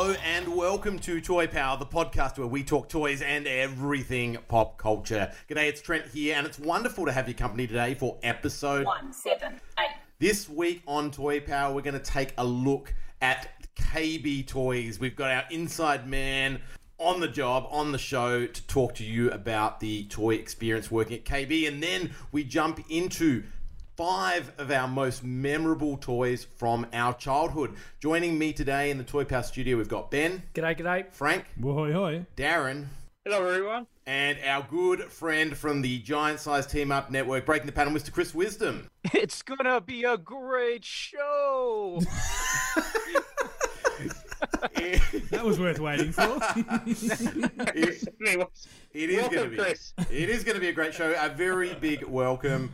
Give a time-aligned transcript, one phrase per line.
[0.00, 4.78] Hello and welcome to Toy Power, the podcast where we talk toys and everything pop
[4.78, 5.32] culture.
[5.50, 8.86] G'day, it's Trent here, and it's wonderful to have your company today for episode.
[8.86, 9.90] one seven eight.
[10.20, 15.00] This week on Toy Power, we're going to take a look at KB Toys.
[15.00, 16.60] We've got our inside man
[16.98, 21.16] on the job, on the show, to talk to you about the toy experience working
[21.16, 23.42] at KB, and then we jump into
[23.98, 27.74] five of our most memorable toys from our childhood.
[27.98, 31.12] Joining me today in the Toy Power studio, we've got Ben, G'day, g'day.
[31.12, 32.24] Frank, Whoy hoy.
[32.36, 32.86] Darren,
[33.24, 33.88] Hello, everyone.
[34.06, 38.12] and our good friend from the Giant Size Team Up Network, breaking the panel, Mr.
[38.12, 38.86] Chris Wisdom.
[39.12, 42.00] It's gonna be a great show.
[45.30, 46.22] That was worth waiting for.
[47.74, 48.08] It-
[48.94, 49.56] It is going to be.
[49.56, 49.92] Chris.
[50.10, 51.14] It is going to be a great show.
[51.20, 52.70] A very big welcome.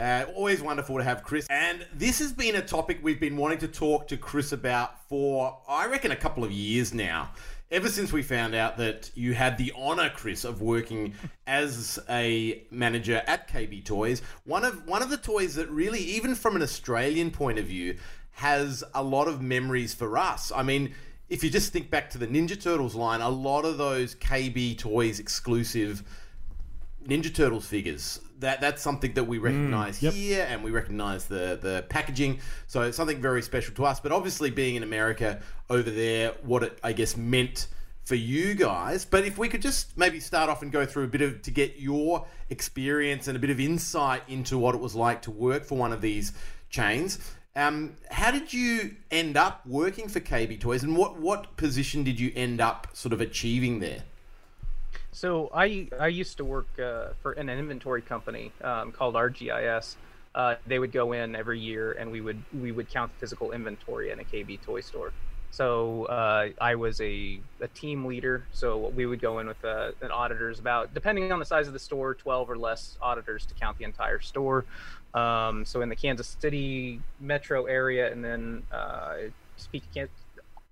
[0.00, 1.46] Uh, always wonderful to have Chris.
[1.50, 5.58] And this has been a topic we've been wanting to talk to Chris about for,
[5.68, 7.30] I reckon, a couple of years now.
[7.70, 11.14] Ever since we found out that you had the honor, Chris, of working
[11.48, 16.36] as a manager at KB Toys, one of one of the toys that really, even
[16.36, 17.96] from an Australian point of view,
[18.32, 20.52] has a lot of memories for us.
[20.54, 20.94] I mean,
[21.28, 24.78] if you just think back to the Ninja Turtles line, a lot of those KB
[24.78, 26.02] Toys exclusive
[27.06, 28.20] Ninja Turtles figures.
[28.38, 30.12] That that's something that we mm, recognise yep.
[30.12, 32.40] here, and we recognise the the packaging.
[32.66, 33.98] So it's something very special to us.
[33.98, 37.68] But obviously, being in America over there, what it I guess meant
[38.04, 39.04] for you guys.
[39.04, 41.50] But if we could just maybe start off and go through a bit of to
[41.50, 45.64] get your experience and a bit of insight into what it was like to work
[45.64, 46.32] for one of these
[46.70, 47.18] chains.
[47.54, 52.20] Um, how did you end up working for KB Toys, and what what position did
[52.20, 54.02] you end up sort of achieving there?
[55.12, 59.96] So I I used to work uh, for an inventory company um, called RGIS.
[60.34, 63.52] Uh, they would go in every year and we would we would count the physical
[63.52, 65.12] inventory in a KB toy store.
[65.50, 68.44] So uh, I was a, a team leader.
[68.52, 71.72] So we would go in with uh, an auditors about depending on the size of
[71.72, 74.64] the store, 12 or less auditors to count the entire store.
[75.14, 79.14] Um, so in the Kansas City metro area, and then uh,
[79.56, 80.14] speak Kansas,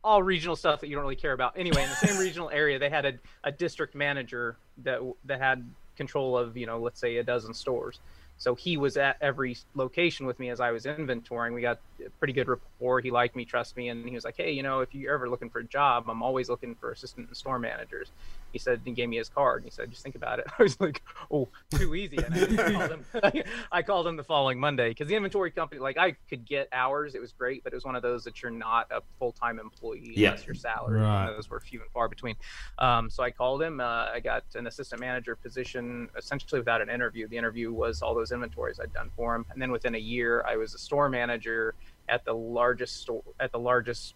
[0.03, 1.55] all regional stuff that you don't really care about.
[1.57, 5.67] Anyway, in the same regional area, they had a, a district manager that that had
[5.97, 8.01] control of you know let's say a dozen stores.
[8.45, 11.55] So he was at every location with me as I was inventorying.
[11.55, 13.01] We got a pretty good rapport.
[13.01, 15.31] He liked me, trust me, and he was like, "Hey, you know, if you're ever
[15.31, 18.11] looking for a job, I'm always looking for assistant and store managers."
[18.53, 19.63] He said, he gave me his card.
[19.63, 21.01] And he said, "Just think about it." I was like,
[21.31, 23.43] "Oh, too easy." And I called him.
[23.73, 27.15] I called him the following Monday because the inventory company, like, I could get hours.
[27.15, 29.59] It was great, but it was one of those that you're not a full time
[29.59, 30.33] employee Yeah.
[30.33, 31.01] unless you're salary.
[31.01, 31.31] Right.
[31.35, 32.35] Those were few and far between.
[32.79, 33.81] Um, so I called him.
[33.81, 37.27] Uh, I got an assistant manager position essentially without an interview.
[37.27, 40.45] The interview was all those inventories I'd done for him, and then within a year,
[40.47, 41.75] I was a store manager
[42.09, 44.15] at the largest store at the largest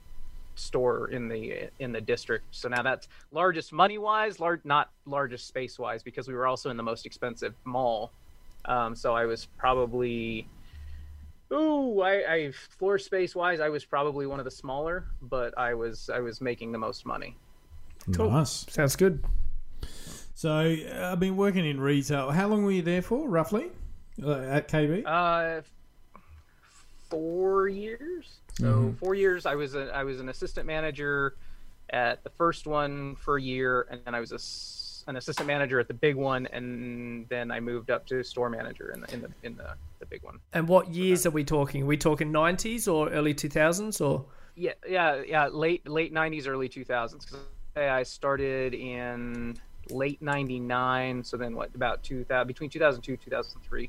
[0.54, 2.44] store in the in the district.
[2.50, 6.70] So now that's largest money wise, large not largest space wise because we were also
[6.70, 8.12] in the most expensive mall.
[8.64, 10.48] Um, so I was probably
[11.52, 15.74] ooh, I, I floor space wise, I was probably one of the smaller, but I
[15.74, 17.36] was I was making the most money.
[18.06, 18.66] Nice.
[18.70, 19.24] Sounds good.
[20.34, 22.30] So uh, I've been working in retail.
[22.30, 23.70] How long were you there for, roughly,
[24.24, 25.02] uh, at KB?
[25.06, 25.62] Uh,
[27.10, 28.38] four years.
[28.54, 29.46] So four years.
[29.46, 31.36] I was a, I was an assistant manager
[31.90, 35.46] at the first one for a year, and then I was a s an assistant
[35.46, 39.14] manager at the big one, and then I moved up to store manager in the
[39.14, 40.38] in the in the, the big one.
[40.52, 41.84] And what years are we talking?
[41.84, 44.26] Are we talking 90s or early 2000s or?
[44.54, 45.46] Yeah, yeah, yeah.
[45.46, 47.24] Late late '90s, early 2000s.
[47.30, 47.38] 'Cause
[47.76, 49.56] I started in
[49.88, 51.22] late '99.
[51.24, 52.46] So then, what about 2000?
[52.48, 53.88] Between 2002 2003.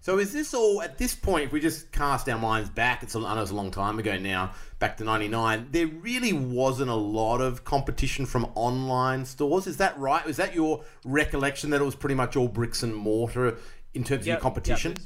[0.00, 1.44] So is this all at this point?
[1.44, 3.98] If we just cast our minds back, it's a, I know it's a long time
[3.98, 5.68] ago now, back to '99.
[5.70, 9.66] There really wasn't a lot of competition from online stores.
[9.66, 10.24] Is that right?
[10.24, 13.58] Was that your recollection that it was pretty much all bricks and mortar
[13.94, 14.92] in terms of your Yep, competition?
[14.92, 15.00] yep,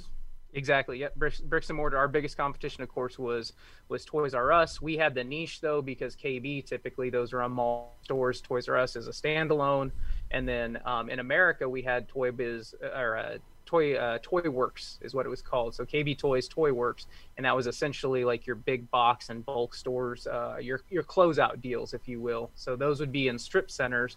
[0.54, 0.98] Exactly.
[0.98, 1.14] Yep.
[1.16, 1.96] Bricks, bricks and mortar.
[1.96, 3.54] Our biggest competition, of course, was
[3.88, 4.82] was Toys R Us.
[4.82, 8.40] We had the niche though because KB typically those are on mall stores.
[8.42, 9.92] Toys R Us is a standalone,
[10.30, 14.98] and then um, in America we had Toy Biz or uh, Toy uh, Toy Works
[15.02, 15.74] is what it was called.
[15.74, 17.06] So KB Toys Toy Works,
[17.36, 21.60] and that was essentially like your big box and bulk stores, uh, your your closeout
[21.60, 22.50] deals, if you will.
[22.54, 24.16] So those would be in strip centers,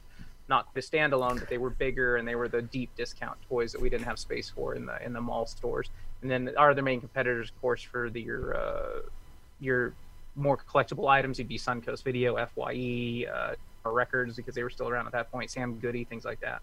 [0.49, 3.81] not the standalone, but they were bigger and they were the deep discount toys that
[3.81, 5.89] we didn't have space for in the in the mall stores.
[6.21, 9.01] And then our other main competitors, of course, for the your uh,
[9.59, 9.93] your
[10.35, 13.55] more collectible items, you'd be Suncoast Video, Fye, uh,
[13.85, 16.61] or Records because they were still around at that point, Sam Goody, things like that.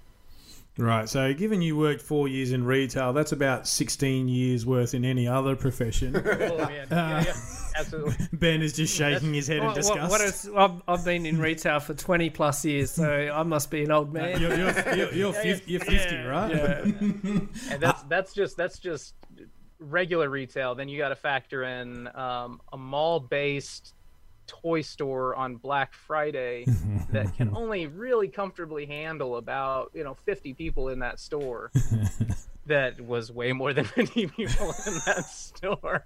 [0.79, 1.07] Right.
[1.09, 5.29] So, given you worked four years in retail, that's about 16 years worth in any
[5.29, 6.17] other profession.
[6.43, 7.35] Oh man, yeah, yeah,
[7.79, 8.17] absolutely.
[8.33, 10.11] ben is just shaking his head in What, what, disgust.
[10.11, 13.85] what is, I've, I've been in retail for 20 plus years, so I must be
[13.85, 14.41] an old man.
[14.41, 16.55] You're, you're, you're, you're, 50, you're 50 Yeah, right?
[16.55, 16.83] yeah.
[16.83, 19.15] and that's that's just that's just
[19.79, 20.75] regular retail.
[20.75, 23.95] Then you got to factor in um, a mall-based
[24.47, 26.67] toy store on Black Friday
[27.11, 31.71] that can only really comfortably handle about you know 50 people in that store.
[32.67, 36.05] that was way more than 50 people in that store.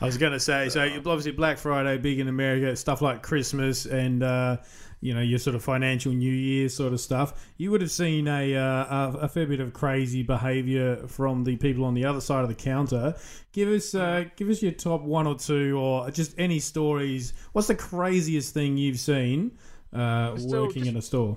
[0.00, 3.22] I was going to say, so you- obviously Black Friday, big in America, stuff like
[3.22, 4.58] Christmas and, uh,
[5.06, 7.46] you know, your sort of financial New Year sort of stuff.
[7.58, 11.54] You would have seen a, uh, a, a fair bit of crazy behaviour from the
[11.56, 13.14] people on the other side of the counter.
[13.52, 17.34] Give us, uh, give us your top one or two, or just any stories.
[17.52, 19.52] What's the craziest thing you've seen
[19.92, 21.36] uh, So working just- in a store?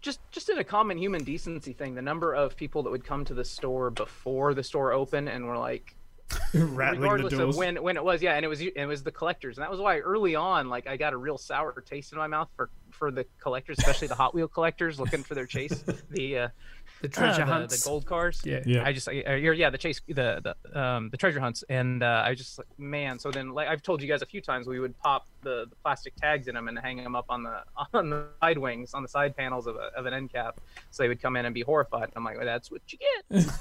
[0.00, 3.24] just just in a common human decency thing the number of people that would come
[3.24, 5.94] to the store before the store opened and were like
[6.54, 9.62] regardless of when when it was yeah and it was it was the collectors and
[9.62, 12.48] that was why early on like i got a real sour taste in my mouth
[12.56, 16.48] for for the collectors especially the hot wheel collectors looking for their chase the uh
[17.00, 17.82] The treasure uh, hunts.
[17.82, 18.60] the gold cars Yeah.
[18.64, 18.84] Yeah.
[18.84, 22.22] I just, I, I- yeah, the chase, the the um, the treasure hunts, and uh,
[22.24, 23.18] I just like, man.
[23.18, 25.74] So then, like I've told you guys a few times, we would pop the, the
[25.82, 27.62] plastic tags in them and hang them up on the
[27.98, 30.60] on the side wings, on the side panels of, a, of an end cap,
[30.92, 32.04] so they would come in and be horrified.
[32.04, 33.46] And I'm like, well, that's what you get.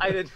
[0.00, 0.30] I did,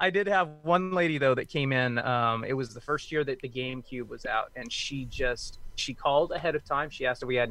[0.00, 1.98] I did have one lady though that came in.
[1.98, 5.94] Um, it was the first year that the GameCube was out, and she just she
[5.94, 6.90] called ahead of time.
[6.90, 7.50] She asked if we had,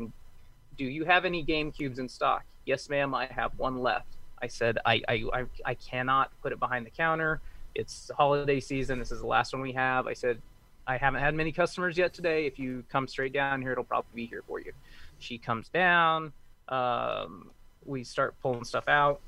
[0.77, 2.43] do you have any Game Cubes in stock?
[2.65, 3.15] Yes, ma'am.
[3.15, 4.07] I have one left.
[4.41, 7.41] I said, I, I, I, I cannot put it behind the counter.
[7.73, 8.99] It's holiday season.
[8.99, 10.07] This is the last one we have.
[10.07, 10.41] I said,
[10.85, 12.45] I haven't had many customers yet today.
[12.45, 14.71] If you come straight down here, it'll probably be here for you.
[15.19, 16.31] She comes down.
[16.69, 17.49] Um,
[17.85, 19.21] we start pulling stuff out,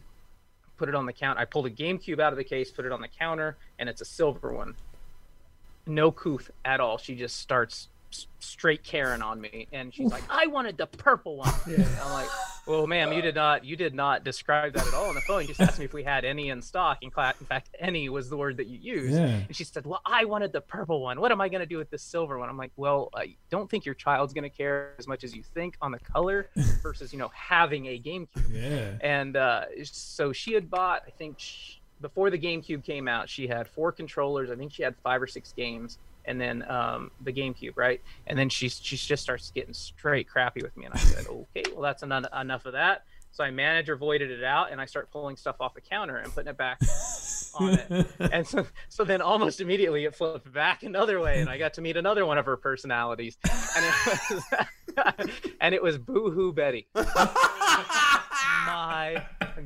[0.78, 1.40] put it on the counter.
[1.40, 4.02] I pulled a GameCube out of the case, put it on the counter, and it's
[4.02, 4.76] a silver one.
[5.88, 6.98] No couth at all.
[6.98, 7.88] She just starts
[8.40, 12.30] straight Karen on me, and she's like, "I wanted the purple one." I'm like,
[12.66, 15.42] "Well, ma'am, you did not, you did not describe that at all on the phone.
[15.42, 17.00] You just asked me if we had any in stock.
[17.02, 19.26] In, in fact, any was the word that you used." Yeah.
[19.26, 21.20] And she said, "Well, I wanted the purple one.
[21.22, 23.70] What am I going to do with this silver one?" I'm like, "Well, I don't
[23.70, 26.50] think your child's going to care as much as you think on the color
[26.84, 28.92] versus, you know, having a GameCube." Yeah.
[29.02, 33.48] And uh, so she had bought, I think, sh before the GameCube came out, she
[33.48, 34.50] had four controllers.
[34.50, 35.98] I think she had five or six games,
[36.30, 38.02] and then um, the GameCube, right?
[38.28, 41.64] And then she she just starts getting straight crappy with me, and I said, okay,
[41.74, 43.04] well that's enough enough of that.
[43.32, 46.34] So I manager voided it out, and I start pulling stuff off the counter and
[46.34, 46.80] putting it back
[47.56, 48.08] on it.
[48.20, 51.82] And so so then almost immediately it flipped back another way, and I got to
[51.82, 53.38] meet another one of her personalities,
[53.76, 53.94] and it
[54.30, 54.44] was
[55.62, 56.88] and it was Boo Hoo Betty.
[56.96, 57.08] My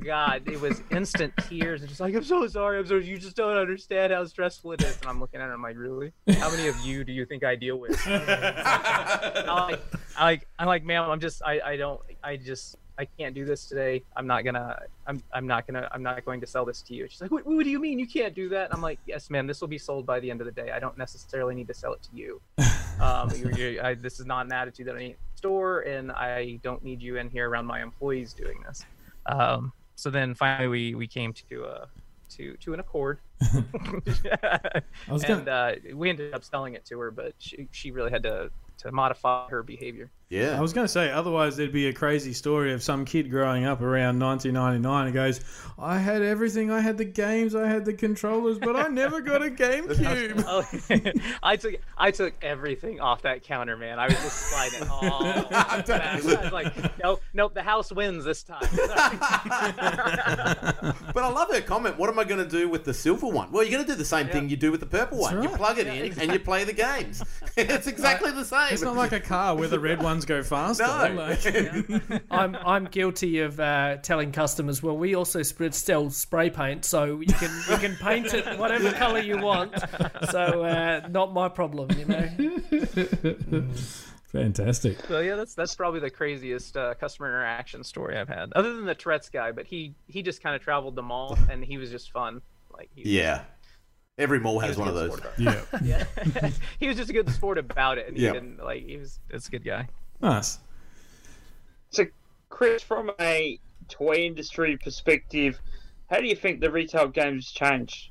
[0.01, 3.35] god it was instant tears and just like i'm so sorry i'm sorry you just
[3.35, 4.97] don't understand how stressful it is.
[5.01, 6.11] And i'm looking at her i'm like really?
[6.39, 8.01] How many of you do you think i deal with?
[8.07, 9.81] I'm like,
[10.17, 13.45] I'm like i'm like ma'am i'm just i i don't i just i can't do
[13.45, 14.03] this today.
[14.15, 17.07] I'm not gonna i'm i'm not gonna i'm not going to sell this to you.
[17.09, 18.65] She's like what, what do you mean you can't do that?
[18.65, 20.71] And i'm like yes ma'am this will be sold by the end of the day.
[20.71, 22.41] I don't necessarily need to sell it to you.
[23.01, 26.59] Um, you're, you're, I, this is not an attitude that I need store, and I
[26.63, 28.85] don't need you in here around my employees doing this.
[29.25, 31.85] Um, so then finally, we we came to uh,
[32.37, 33.19] to to an accord,
[35.09, 38.23] was and uh, we ended up selling it to her, but she she really had
[38.23, 40.09] to to modify her behavior.
[40.29, 40.57] Yeah.
[40.57, 43.65] I was going to say, otherwise there'd be a crazy story of some kid growing
[43.65, 45.41] up around 1999 and goes,
[45.77, 46.71] "I had everything.
[46.71, 47.53] I had the games.
[47.53, 50.63] I had the controllers, but I never got a GameCube." Oh,
[51.43, 53.99] I took I took everything off that counter, man.
[53.99, 55.89] I was just sliding it all back.
[55.89, 57.53] I was like, nope, nope.
[57.53, 58.67] The house wins this time.
[61.13, 61.97] But I love her comment.
[61.97, 63.51] What am I going to do with the silver one?
[63.51, 65.41] Well, you're going to do the same thing you do with the purple one.
[65.43, 67.23] You plug it in and you play the games.
[67.55, 68.67] it's exactly the same.
[68.73, 70.83] It's not like a car where the red ones go faster.
[70.83, 71.13] No.
[71.15, 76.85] Like- I'm I'm guilty of uh, telling customers, well, we also spread sell spray paint,
[76.85, 79.73] so you can you can paint it whatever color you want.
[80.31, 83.67] So uh, not my problem, you know.
[84.31, 84.99] Fantastic.
[85.07, 88.85] So yeah, that's that's probably the craziest uh, customer interaction story I've had, other than
[88.85, 89.51] the Tourette's guy.
[89.51, 92.41] But he he just kind of traveled the mall, and he was just fun.
[92.71, 93.41] Like he was Yeah.
[94.17, 95.15] Every mall has one of those.
[95.15, 95.83] sport about it.
[95.83, 96.03] Yeah.
[96.35, 98.33] Yeah, he was just a good sport about it, and he Yeah.
[98.33, 99.19] didn't like he was.
[99.29, 99.87] That's a good guy.
[100.21, 100.59] Nice.
[101.89, 102.05] So,
[102.49, 105.59] Chris, from a toy industry perspective,
[106.09, 108.09] how do you think the retail games changed?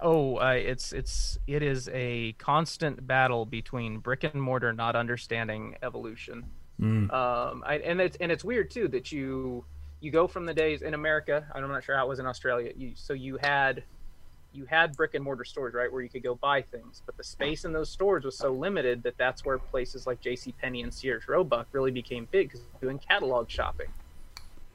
[0.00, 5.74] Oh, uh, it's it's it is a constant battle between brick and mortar not understanding
[5.82, 6.44] evolution.
[6.80, 9.64] Um, I, and it's and it's weird too that you
[10.00, 11.44] you go from the days in America.
[11.52, 12.72] I'm not sure how it was in Australia.
[12.76, 13.82] You, so you had
[14.58, 17.22] you had brick and mortar stores, right, where you could go buy things, but the
[17.22, 20.52] space in those stores was so limited that that's where places like J.C.
[20.60, 23.86] Penney and Sears Roebuck really became big because doing catalog shopping,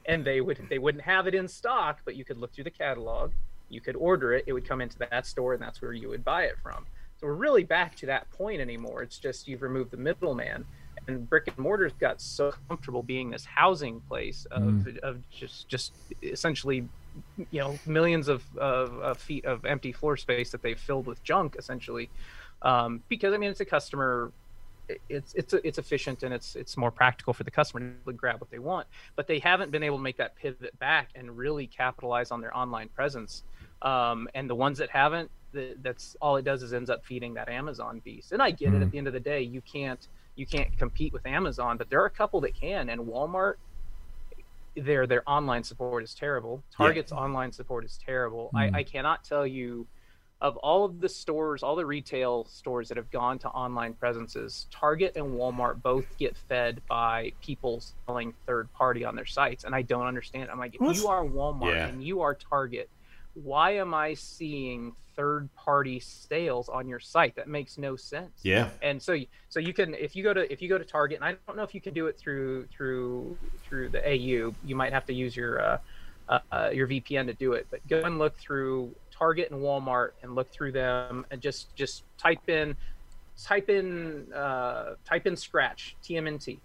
[0.06, 2.70] and they would they wouldn't have it in stock, but you could look through the
[2.70, 3.32] catalog,
[3.68, 6.24] you could order it, it would come into that store, and that's where you would
[6.24, 6.86] buy it from.
[7.20, 9.02] So we're really back to that point anymore.
[9.02, 10.64] It's just you've removed the middleman,
[11.06, 14.98] and brick and mortars got so comfortable being this housing place of, mm.
[15.00, 16.88] of just just essentially
[17.50, 21.22] you know millions of, of, of feet of empty floor space that they've filled with
[21.22, 22.10] junk essentially.
[22.62, 24.32] Um, because i mean it's a customer
[25.08, 28.50] it's it's it's efficient and it's it's more practical for the customer to grab what
[28.50, 28.86] they want.
[29.16, 32.56] But they haven't been able to make that pivot back and really capitalize on their
[32.56, 33.42] online presence.
[33.82, 37.34] Um, and the ones that haven't the, that's all it does is ends up feeding
[37.34, 38.32] that amazon beast.
[38.32, 38.82] And i get it.
[38.82, 40.06] At the end of the day you can't
[40.36, 42.90] you can't compete with amazon but there are a couple that can.
[42.90, 43.54] And walmart
[44.76, 46.62] their their online support is terrible.
[46.76, 48.50] Target's online support is terrible.
[48.54, 48.76] I, mm-hmm.
[48.76, 49.86] I cannot tell you
[50.40, 54.66] of all of the stores, all the retail stores that have gone to online presences,
[54.70, 59.74] Target and Walmart both get fed by people selling third party on their sites, and
[59.74, 60.50] I don't understand.
[60.50, 61.86] I'm like, if you are Walmart Yeah.
[61.86, 62.90] and you are Target,
[63.34, 67.36] why am I seeing third party sales on your site?
[67.36, 68.68] That makes no sense Yeah.
[68.82, 69.16] and so
[69.48, 71.56] so you can if you go to if you go to target and i don't
[71.56, 75.14] know if you can do it through through through the au you might have to
[75.14, 75.78] use your uh,
[76.28, 80.10] uh, uh, your vpn to do it but go and look through target and walmart
[80.22, 82.76] and look through them and just just type in
[83.40, 86.58] type in uh, type in scratch tmnt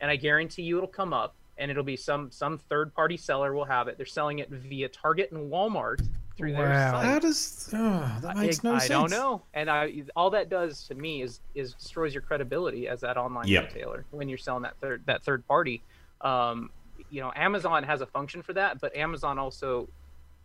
[0.00, 3.54] and i guarantee you it'll come up and it'll be some some third party seller
[3.54, 6.92] will have it they're selling it via target and walmart through their Wow.
[6.92, 8.90] site How does oh, that makes I, no I sense?
[8.90, 13.00] don't know, and I all that does to me is is destroys your credibility as
[13.00, 13.72] that online Yep.
[13.72, 15.82] retailer when you're selling that third that third party.
[16.20, 16.70] Um,
[17.08, 19.88] you know, Amazon has a function for that, but Amazon also,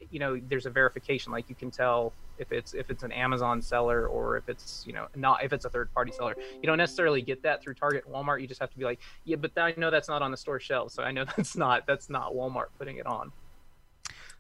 [0.10, 1.32] you know, there's a verification.
[1.32, 4.94] Like you can tell if it's if it's an Amazon seller or if it's you
[4.94, 6.36] know not if it's a third party seller.
[6.62, 8.42] You don't necessarily get that through Target, and Walmart.
[8.42, 10.60] You just have to be like, yeah, but I know that's not on the store
[10.60, 13.32] shelves, so I know that's not that's not Walmart putting it on.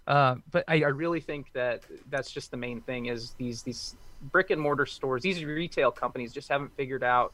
[0.08, 3.96] Uh, but I, I really think that that's just the main thing is these these
[4.32, 7.34] brick and mortar stores, these retail companies just haven't figured out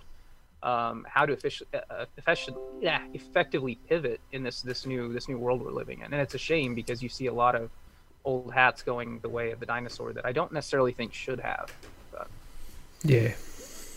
[0.64, 2.06] um, how to effic- uh,
[2.82, 6.36] yeah, effectively pivot in this this new this new world we're living in, and it's
[6.36, 7.70] a shame because you see a lot of
[8.28, 11.72] old hats going the way of the dinosaur that I don't necessarily think should have.
[12.12, 12.28] But
[13.04, 13.34] Yeah.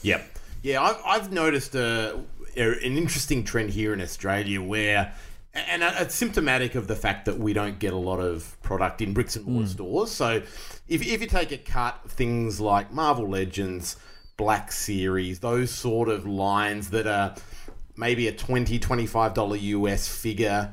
[0.02, 0.38] Yep.
[0.62, 2.20] Yeah, I've, I've noticed a,
[2.56, 5.12] a- an interesting trend here in Australia where,
[5.52, 9.12] and it's symptomatic of the fact that we don't get a lot of product in
[9.12, 9.72] bricks and mortar hmm.
[9.72, 10.10] stores.
[10.12, 10.42] So
[10.88, 13.96] if, if you take a cut, things like Marvel Legends,
[14.36, 17.34] Black Series, those sort of lines that are
[17.96, 20.72] maybe a $20, $25 US figure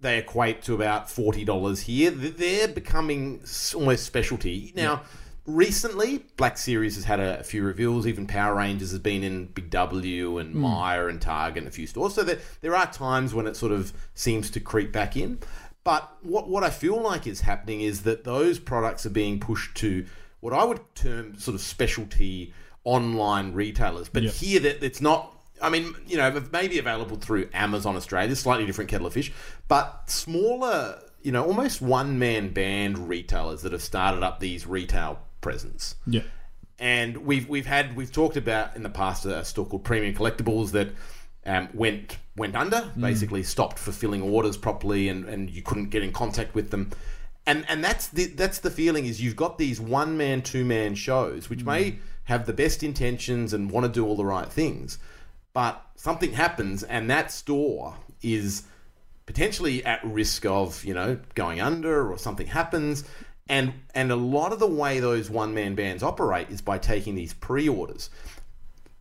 [0.00, 2.10] they equate to about $40 here.
[2.10, 3.42] They're becoming
[3.74, 4.72] almost specialty.
[4.74, 5.02] Now,
[5.46, 8.06] recently, Black Series has had a, a few reveals.
[8.06, 10.60] Even Power Rangers has been in Big W and hmm.
[10.60, 12.14] Myer and Target and a few stores.
[12.14, 15.38] So there, there are times when it sort of seems to creep back in.
[15.84, 19.76] But what, what I feel like is happening is that those products are being pushed
[19.78, 20.06] to
[20.40, 22.54] what I would term sort of specialty
[22.84, 24.08] online retailers.
[24.08, 24.32] But Yep.
[24.34, 28.90] here, that it's not I mean, you know, maybe available through Amazon Australia, slightly different
[28.90, 29.32] kettle of fish,
[29.68, 35.20] but smaller, you know, almost one man band retailers that have started up these retail
[35.40, 35.96] presence.
[36.06, 36.22] Yeah.
[36.78, 40.70] And we've we've had we've talked about in the past a store called Premium Collectibles
[40.72, 40.88] that
[41.44, 46.12] um, went went under, basically stopped fulfilling orders properly, and, and you couldn't get in
[46.12, 46.90] contact with them.
[47.46, 50.94] And and that's the that's the feeling is you've got these one man two man
[50.94, 54.98] shows which may have the best intentions and want to do all the right things,
[55.52, 58.64] but something happens and that store is
[59.26, 63.04] potentially at risk of you know going under or something happens.
[63.48, 67.14] And and a lot of the way those one man bands operate is by taking
[67.14, 68.10] these pre-orders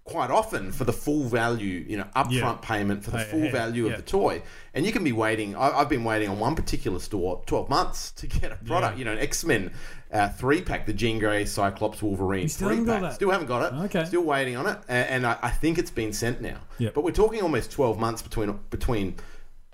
[0.10, 2.58] quite often for the full value, you know, upfront Yeah.
[2.62, 3.92] payment for the full ahead, value yeah.
[3.92, 4.42] of the toy.
[4.74, 5.56] And you can be waiting.
[5.56, 9.00] I, I've been waiting on one particular store 12 months to get a product, Yeah.
[9.00, 9.72] you know, an X Men
[10.12, 13.14] uh, three pack, the Jean Grey, Cyclops, Wolverine still three pack.
[13.14, 13.78] Still haven't got it.
[13.86, 14.06] Okay.
[14.06, 14.78] Still waiting on it.
[14.88, 16.58] And, and I, I think it's been sent now.
[16.80, 16.94] Yep.
[16.96, 19.16] But we're talking almost 12 months between between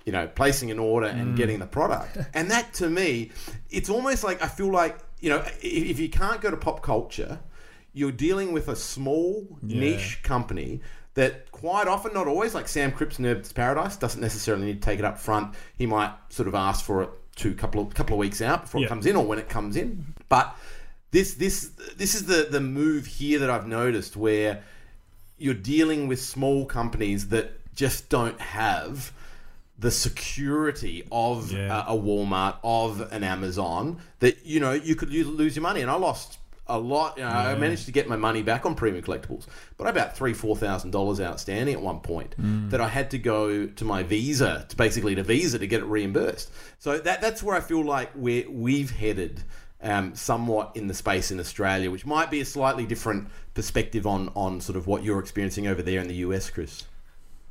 [0.04, 1.36] you know, placing an order and Mm.
[1.36, 2.16] getting the product.
[2.34, 3.32] and that to me,
[3.70, 7.40] it's almost like I feel like, you know, if you can't go to pop culture,
[7.96, 10.80] you're dealing with a small niche company
[11.14, 14.98] that quite often, not always, like Sam Cripps Nerd's Paradise, doesn't necessarily need to take
[14.98, 15.54] it up front.
[15.78, 18.80] He might sort of ask for it to couple of couple of weeks out before
[18.82, 18.86] Yeah.
[18.86, 20.14] it comes in or when it comes in.
[20.28, 20.54] But
[21.10, 24.62] this this this is the the move here that I've noticed where
[25.38, 29.12] you're dealing with small companies that just don't have
[29.78, 31.84] the security of Yeah.
[31.86, 35.80] a, a Walmart, of an Amazon, that you know you could lose your money.
[35.80, 36.38] And I lost
[36.68, 37.16] a lot.
[37.16, 39.46] You know, I managed to get my money back on premium collectibles,
[39.76, 42.34] but I about three, four thousand dollars outstanding at one point
[42.70, 45.86] that I had to go to my Visa, to basically to Visa to get it
[45.86, 46.50] reimbursed.
[46.78, 49.42] So that that's where I feel like we we've headed.
[49.78, 54.30] Um, somewhat in the space in Australia, which might be a slightly different perspective on
[54.34, 56.84] on sort of what you're experiencing over there in the US, Chris.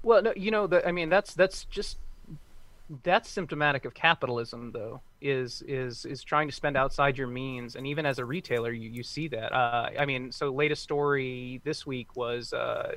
[0.02, 1.98] Well, no, you know, the, I mean, that's that's just
[3.04, 5.02] that's symptomatic of capitalism, though.
[5.22, 8.90] Is is is trying to spend outside your means, and even as a retailer, you,
[8.90, 9.54] you see that.
[9.54, 12.96] Uh, I mean, so latest story this week was uh,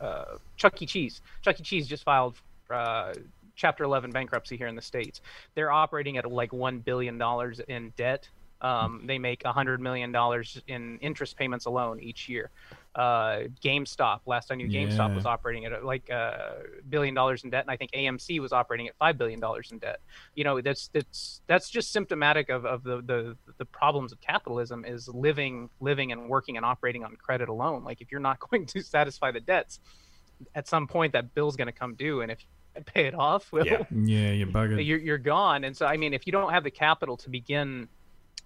[0.00, 0.86] uh, Chuck E.
[0.86, 1.22] Cheese.
[1.42, 1.62] Chuck E.
[1.62, 2.34] Cheese just filed
[2.70, 3.14] uh,
[3.54, 5.22] Chapter 11 bankruptcy here in the states.
[5.54, 8.28] They're operating at like one billion dollars in debt.
[8.60, 12.50] Um, they make hundred million dollars in interest payments alone each year.
[12.94, 15.14] Uh, GameStop, last I knew, GameStop Yeah.
[15.14, 18.88] was operating at like a billion dollars in debt, and I think AMC was operating
[18.88, 20.00] at five billion dollars in debt.
[20.34, 24.84] You know, that's that's that's just symptomatic of, of the, the the problems of capitalism
[24.86, 27.84] is living living and working and operating on credit alone.
[27.84, 29.78] Like if you're not going to satisfy the debts,
[30.54, 33.52] at some point that bill's going to come due, and if you pay it off,
[33.52, 33.82] well, Yeah.
[33.90, 34.84] Yeah, you're buggered.
[34.86, 35.64] you're you're gone.
[35.64, 37.88] And so I mean, if you don't have the capital to begin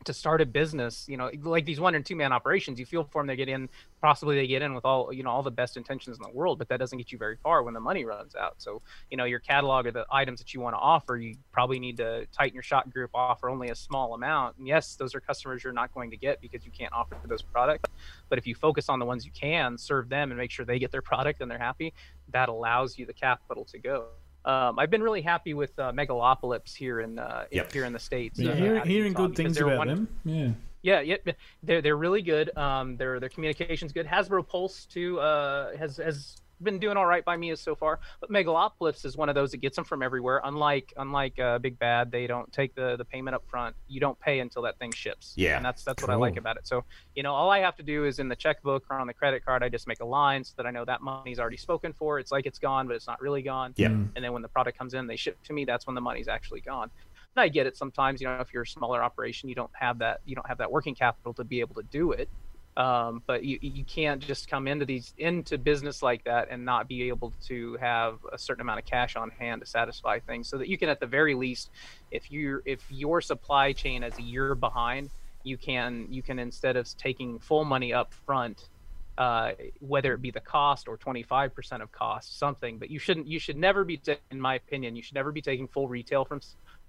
[0.04, 3.04] to start a business, you know, like these one and two man operations, you feel
[3.04, 3.68] for them, they get in,
[4.00, 6.58] possibly they get in with all, you know, all the best intentions in the world,
[6.58, 8.54] but that doesn't get you very far when the money runs out.
[8.58, 8.80] So,
[9.10, 11.98] you know, your catalog of the items that you want to offer, you probably need
[11.98, 14.56] to tighten your shot group, offer only a small amount.
[14.56, 17.42] And yes, those are customers you're not going to get because you can't offer those
[17.42, 17.90] products.
[18.30, 20.78] But if you focus on the ones you can, serve them and make sure they
[20.78, 21.92] get their product and they're happy,
[22.30, 24.06] that allows you the capital to go.
[24.44, 27.72] Um, I've been really happy with uh, Megalopolis here in uh, Yep.
[27.72, 28.38] here in the states.
[28.38, 30.08] Yeah, uh, hear, hearing good things about one- them.
[30.24, 30.50] Yeah.
[30.82, 31.16] Yeah, yeah,
[31.62, 32.56] they're they're really good.
[32.56, 34.06] Um, their their communication's good.
[34.06, 38.00] Hasbro Pulse too uh, has has been doing all right by me as so far.
[38.20, 40.40] But Megalopolis is one of those that gets them from everywhere.
[40.44, 43.74] Unlike unlike uh, Big Bad, they don't take the the payment up front.
[43.88, 45.32] You don't pay until that thing ships.
[45.36, 46.66] Yeah, and that's that's what I like about it.
[46.66, 49.14] So you know, all I have to do is in the checkbook or on the
[49.14, 51.92] credit card, I just make a line so that I know that money's already spoken
[51.92, 52.18] for.
[52.18, 53.74] It's like it's gone, but it's not really gone.
[53.76, 53.88] Yeah.
[53.88, 54.10] Mm.
[54.16, 55.64] And then when the product comes in, they ship to me.
[55.64, 56.90] That's when the money's actually gone.
[57.36, 58.20] And I get it sometimes.
[58.20, 60.20] You know, if you're a smaller operation, you don't have that.
[60.24, 62.28] You don't have that working capital to be able to do it.
[62.76, 66.88] Um, but you you can't just come into these into business like that and not
[66.88, 70.48] be able to have a certain amount of cash on hand to satisfy things.
[70.48, 71.70] So that you can, at the very least,
[72.10, 75.10] if you if your supply chain is a year behind,
[75.42, 78.68] you can you can instead of taking full money up front
[79.20, 82.78] uh, whether it be the cost or 25% of cost, something.
[82.78, 83.26] But you shouldn't.
[83.26, 86.40] You should never be, in my opinion, you should never be taking full retail from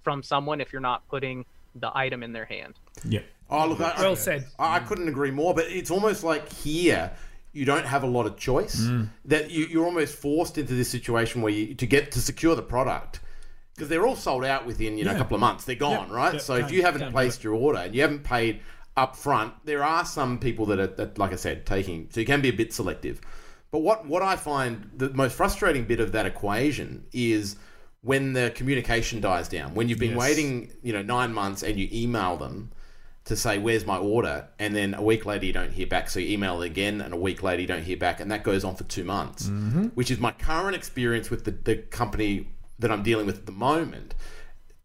[0.02, 2.76] from someone if you're not putting the item in their hand.
[3.04, 3.22] Yeah.
[3.50, 4.48] Oh, look, I, Well I- said.
[4.60, 5.54] I, I couldn't agree more.
[5.54, 7.12] But it's almost like here
[7.54, 8.82] you don't have a lot of choice.
[8.82, 9.10] Mm.
[9.26, 12.62] That you, you're almost forced into this situation where you to get to secure the
[12.62, 13.20] product
[13.76, 15.66] because they're all sold out within you know a couple of months.
[15.66, 16.34] They're gone, right?
[16.36, 18.62] yeah, so if can't- you haven't placed your order and you haven't paid
[18.98, 22.10] up front, there are some people that are that, like I said, taking.
[22.12, 23.20] So you can be a bit selective.
[23.72, 27.56] But what what I find the most frustrating bit of that equation is
[28.02, 29.76] when the communication dies down.
[29.76, 30.20] When you've been Yes.
[30.20, 32.72] waiting, you know, nine months and you email them
[33.26, 36.20] to say where's my order, and then a week later you don't hear back, so
[36.20, 38.76] you email again, and a week later you don't hear back, and that goes on
[38.76, 39.84] for two months, Mm-hmm.
[39.90, 42.48] which is my current experience with the, the company
[42.80, 44.16] that I'm dealing with at the moment.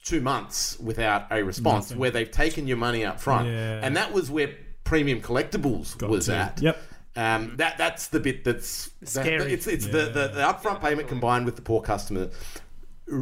[0.05, 1.99] Two months without a response, Nothing.
[1.99, 3.81] where they've taken your money up front, Yeah.
[3.83, 4.51] and that was where
[4.85, 6.37] premium collectibles Got was to.
[6.37, 6.61] at.
[6.61, 6.83] Yep.
[7.17, 9.39] Um, that that's the bit that's Scary.
[9.39, 12.29] that- it's it's the, the the upfront payment combined with the poor customer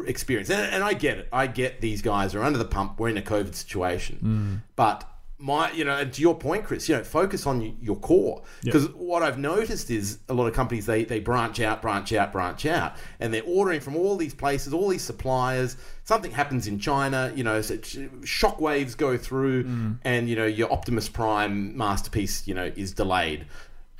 [0.07, 1.29] experience, and, and I get it.
[1.33, 2.99] I get these guys are under the pump.
[2.99, 6.97] We're in a COVID situation, but my you know, and to your point, Chris, you
[6.97, 8.42] know, focus on your core.
[8.62, 12.33] Because what I've noticed is a lot of companies they they branch out, branch out,
[12.33, 15.77] branch out, and they're ordering from all these places, all these suppliers.
[16.05, 19.64] Something happens in China, you know, so sh- shockwaves go through,
[20.05, 23.47] and you know your Optimus Prime masterpiece, you know, is delayed.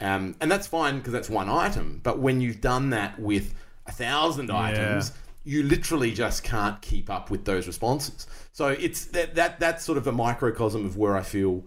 [0.01, 2.01] Um, and that's fine because that's one item.
[2.03, 3.55] But when you've done that with
[3.87, 5.13] a thousand items,
[5.45, 8.27] you literally just can't keep up with those responses.
[8.53, 11.65] So it's that that that's sort of a microcosm of where I feel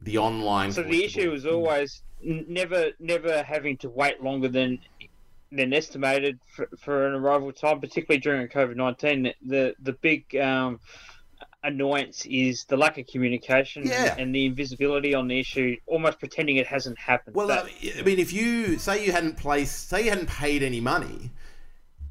[0.00, 0.72] the online.
[0.72, 4.78] So the issue is always never, never having to wait longer than
[5.50, 9.32] than estimated for, for an arrival time, particularly during COVID nineteen.
[9.44, 10.80] The the big um,
[11.64, 14.12] annoyance is the lack of communication Yeah.
[14.12, 17.36] and, and the invisibility on the issue, almost pretending it hasn't happened.
[17.36, 20.80] Well, I I mean, if you say you hadn't placed, say you hadn't paid any
[20.80, 21.30] money,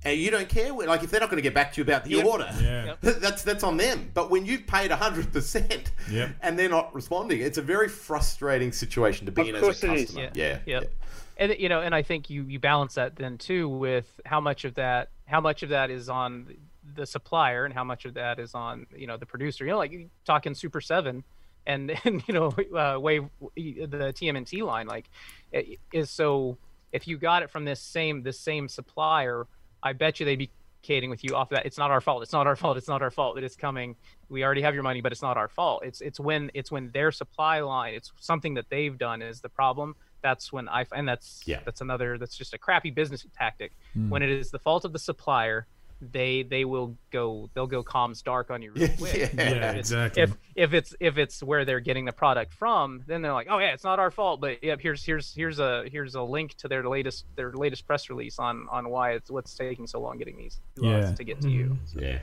[0.04, 2.04] and you don't care, like if they're not going to get back to you about
[2.06, 2.26] the Yep.
[2.26, 2.96] order, Yeah.
[3.02, 4.12] that's that's on them.
[4.14, 6.32] But when you've paid hundred percent Yep.
[6.42, 9.90] and they're not responding, it's a very frustrating situation to be Of in course as
[9.90, 10.06] a it is.
[10.06, 10.30] customer.
[10.34, 10.60] Yeah.
[10.66, 10.94] Yeah, Yep.
[11.38, 14.66] and you know and i think you you balance that then too with how much
[14.66, 16.54] of that how much of that is on
[16.96, 19.78] the supplier and how much of that is on you know the producer you know
[19.78, 21.24] like you talking super 7
[21.66, 25.10] and and you know uh, wave the tmnt line like
[25.52, 26.58] it is so
[26.92, 29.48] if you got it from this same this same supplier
[29.84, 30.48] i bet you they'd be
[30.84, 32.24] communicating with you off that it's not our fault.
[32.24, 32.76] It's not our fault.
[32.76, 33.36] It's not our fault.
[33.36, 33.96] That it's coming.
[34.30, 35.84] We already have your money but it's not our fault.
[35.86, 39.50] It's it's when it's when their supply line it's something that they've done is the
[39.50, 39.96] problem.
[40.24, 41.60] That's when i and that's Yeah.
[41.66, 43.74] that's another that's just a crappy business tactic.
[43.94, 44.10] Hmm.
[44.10, 45.68] When it is the fault of the supplier
[46.02, 49.30] they they will go they'll go comms dark on you real Yeah, quick yeah.
[49.36, 50.24] Yeah, it's- exactly.
[50.24, 53.60] if if it's if it's where they're getting the product from then they're like oh
[53.60, 56.68] yeah it's not our fault but yep here's here's here's a here's a link to
[56.68, 60.38] their latest their latest press release on on why it's what's taking so long getting
[60.38, 61.14] these Yeah.
[61.14, 62.20] to get to you Yeah.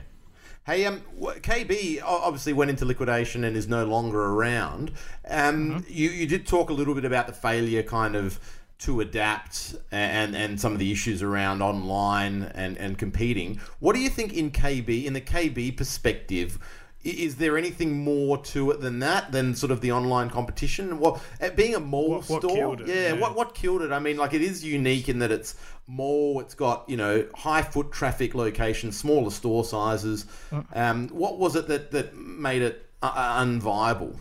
[0.65, 4.91] Hey, um, KB obviously went into liquidation and is no longer around.
[5.27, 8.39] Um, you you did talk a little bit about the failure, kind of,
[8.79, 13.59] to adapt and and some of the issues around online and and competing.
[13.79, 16.57] What do you think in KB, in the KB perspective?
[17.01, 20.99] Is there anything more to it than that, than sort of the online competition?
[20.99, 23.11] Well, uh, being a mall What- what store, killed it, yeah, yeah.
[23.13, 23.91] What what killed it?
[23.93, 25.55] I mean, like it is unique in that it's
[25.87, 26.39] mall.
[26.41, 30.25] It's got you know high foot traffic locations, smaller store sizes.
[30.73, 34.15] Um, what was it that that made it uh, uh, unviable?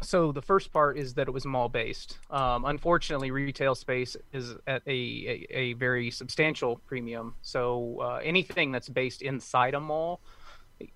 [0.00, 2.18] So the first part is that it was mall based.
[2.30, 7.34] Um, unfortunately, retail space is at a, a, a very substantial premium.
[7.42, 10.20] So uh, anything that's based inside a mall,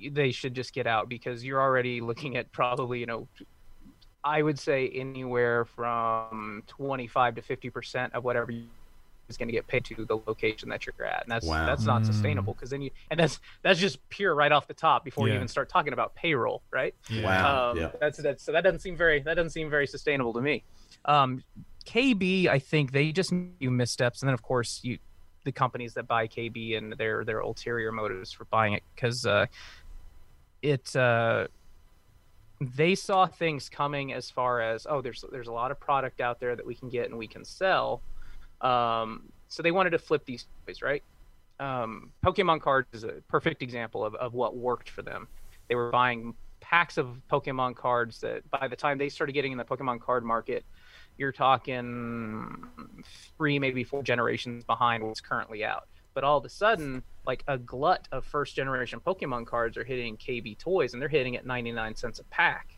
[0.01, 3.27] they should just get out because you're already looking at probably you know,
[4.23, 8.67] I would say anywhere from 25 to 50 percent of whatever you
[9.29, 11.67] is going to get paid to the location that you're at, and that's Wow.
[11.67, 15.05] that's not sustainable because then you and that's that's just pure right off the top
[15.05, 16.95] before you even start talking about payroll, right?
[17.23, 17.71] Wow.
[17.71, 17.91] Um, yeah.
[18.01, 20.65] That's that's so that doesn't seem very that doesn't seem very sustainable to me.
[21.05, 21.43] Um,
[21.87, 24.99] KB, I think they just you missteps, and then of course you
[25.45, 29.47] the companies that buy KB and their their ulterior motives for buying it because uh,
[30.63, 31.49] it uh,
[32.61, 36.39] they saw things coming as far as oh there's there's a lot of product out
[36.39, 38.01] there that we can get and we can sell,
[38.63, 41.03] um, so they wanted to flip these toys right.
[41.61, 45.29] Um, Pokemon cards is a perfect example of, of what worked for them.
[45.69, 49.59] They were buying packs of Pokemon cards that by the time they started getting in
[49.59, 50.65] the Pokemon card market,
[51.19, 52.67] you're talking
[53.37, 55.87] three, maybe four generations behind what's currently out.
[56.15, 60.17] But all of a sudden, like a glut of first generation Pokemon cards are hitting
[60.17, 62.77] KB Toys and they're hitting at 99 cents a pack.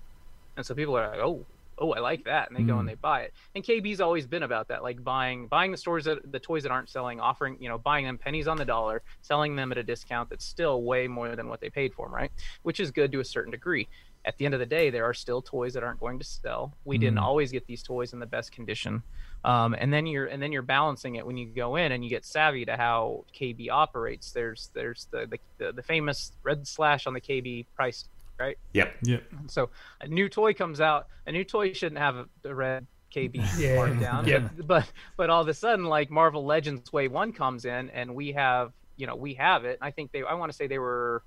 [0.56, 1.44] And so people are like, oh,
[1.78, 2.48] oh, I like that.
[2.48, 3.34] And they go and they buy it.
[3.54, 6.72] And KB's always been about that, like buying buying the stores that the toys that
[6.72, 9.82] aren't selling, offering, you know, buying them pennies on the dollar, selling them at a
[9.82, 12.30] discount that's still way more than what they paid for them, right?
[12.62, 13.88] Which is good to a certain degree.
[14.26, 16.72] At the end of the day, there are still toys that aren't going to sell.
[16.86, 19.02] We didn't always get these toys in the best condition.
[19.44, 22.08] Um, and then you're and then you're balancing it when you go in and you
[22.08, 24.30] get savvy to how KB operates.
[24.30, 28.58] There's there's the the, the, the famous red slash on the KB price, right?
[28.72, 28.94] Yep.
[29.02, 29.22] Yep.
[29.46, 29.70] So
[30.00, 31.06] a new toy comes out.
[31.26, 33.76] A new toy shouldn't have a, the red KB Yeah.
[33.76, 34.26] marked down.
[34.26, 34.38] Yeah.
[34.56, 38.14] But, but but all of a sudden, like Marvel Legends Wave One comes in, and
[38.14, 39.78] we have you know we have it.
[39.80, 40.22] I think they.
[40.22, 41.22] I want to say they were.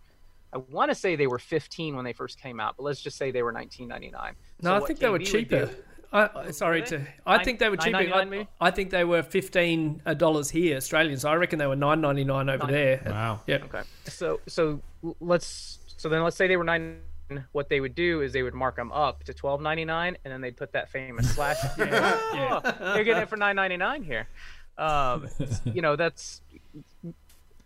[0.54, 3.18] I want to say they were 15 when they first came out, but let's just
[3.18, 3.90] say they were 19.99.
[4.12, 4.30] No,
[4.62, 5.70] So I what think they were cheaper.
[6.14, 7.02] I, I- sorry to.
[7.26, 7.98] I Nine- think they were cheaper.
[7.98, 8.68] $9.99 I.
[8.68, 11.24] I think they were fifteen uh, dollars here, Australians.
[11.24, 13.02] So I reckon they were nine ninety nine over Nine- there.
[13.06, 13.42] Wow.
[13.46, 13.58] Yeah.
[13.66, 13.82] Okay.
[14.06, 14.82] So so
[15.20, 17.02] let's so then let's say they were nine.
[17.52, 20.32] What they would do is they would mark them up to twelve ninety nine, and
[20.32, 21.58] then they'd put that famous slash.
[21.78, 22.96] yeah, yeah.
[22.96, 24.28] You're getting it for nine ninety nine here.
[24.78, 25.28] Um,
[25.66, 26.42] you know that's.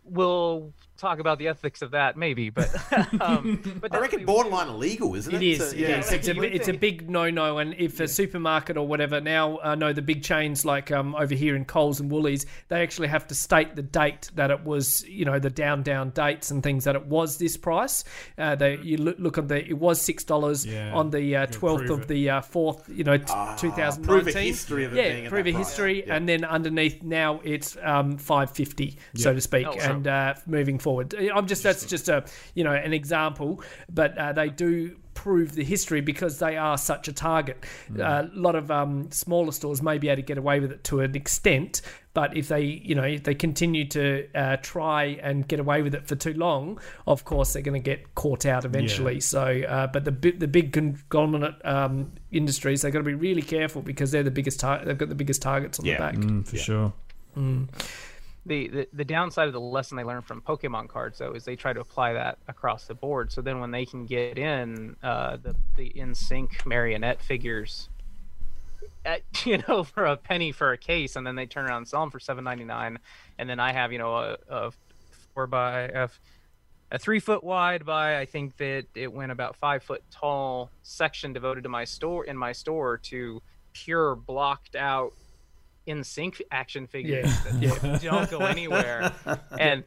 [0.04, 2.70] Will talk about the ethics of that, maybe, but
[3.22, 5.42] um, but I reckon what we borderline illegal, isn't it?
[5.42, 5.70] It is.
[5.72, 6.00] So, yeah.
[6.00, 6.12] is.
[6.12, 9.92] It's, a, it's a big no-no, and if a supermarket or whatever now, I know
[9.94, 13.36] the big chains like um, over here in Coles and Woolies, they actually have to
[13.36, 16.96] state the date that it was, you know, the down down dates and things that
[16.96, 18.04] it was this price.
[18.38, 20.94] Uh, they you look, look on the it was six dollars Yeah.
[20.94, 22.08] on the uh, twelfth prove of it.
[22.10, 25.46] the uh, fourth, you know, two thousand prove a history of it yeah, being prove
[25.46, 25.68] that a price.
[25.68, 26.16] history, Yeah.
[26.16, 30.78] and then underneath now it's um, five fifty, so to speak, Oh, and uh, moving
[30.78, 30.91] forward.
[31.00, 32.26] I'm just that's just a
[32.56, 37.08] you know an example, but uh, they do prove the history because they are such
[37.08, 37.64] a target.
[38.00, 40.84] Uh, a lot of um, smaller stores may be able to get away with it
[40.86, 41.82] to an extent,
[42.14, 45.94] but if they you know if they continue to uh, try and get away with
[45.94, 49.20] it for too long, of course they're going to get caught out eventually.
[49.20, 53.82] So, uh, but the the big conglomerate um, industries they've got to be really careful
[53.82, 55.98] because they're the biggest tar- they've got the biggest targets on Yeah.
[55.98, 56.16] the back.
[56.16, 56.94] Mm, for sure.
[58.44, 61.74] The, the downside of the lesson they learned from Pokemon cards though is they try
[61.74, 63.32] to apply that across the board.
[63.32, 67.90] So then when they can get in uh, the the NSYNC marionette figures,
[69.06, 71.88] at, you know, for a penny for a case, and then they turn around and
[71.88, 73.00] sell them for seven ninety nine,
[73.38, 74.72] and then I have you know a, a
[75.34, 76.10] four by a,
[76.92, 81.34] a three foot wide by I think that it went about five foot tall section
[81.34, 83.42] devoted to my store in my store to
[83.74, 85.14] pure blocked out
[85.88, 89.12] NSYNC action figures Yeah, that don't go anywhere
[89.60, 89.84] and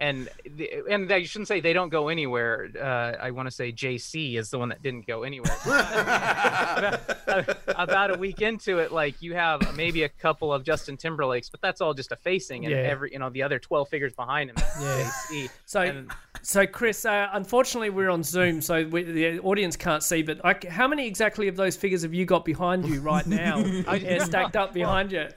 [0.00, 2.68] and the, and I shouldn't say they don't go anywhere.
[2.80, 5.50] Uh, I want to say JC is the one that didn't go anywhere.
[5.66, 11.50] about, about a week into it, like you have maybe a couple of Justin Timberlakes,
[11.50, 12.80] but that's all just a facing, and Yeah.
[12.82, 14.56] every you know the other twelve figures behind him.
[14.80, 15.10] Yeah.
[15.30, 15.50] JC.
[15.66, 20.22] So, And- so Chris, uh, unfortunately, we're on Zoom, so we, the audience can't see.
[20.22, 23.58] But I, how many exactly of those figures have you got behind you right now?
[23.58, 25.28] yeah, stacked up behind you.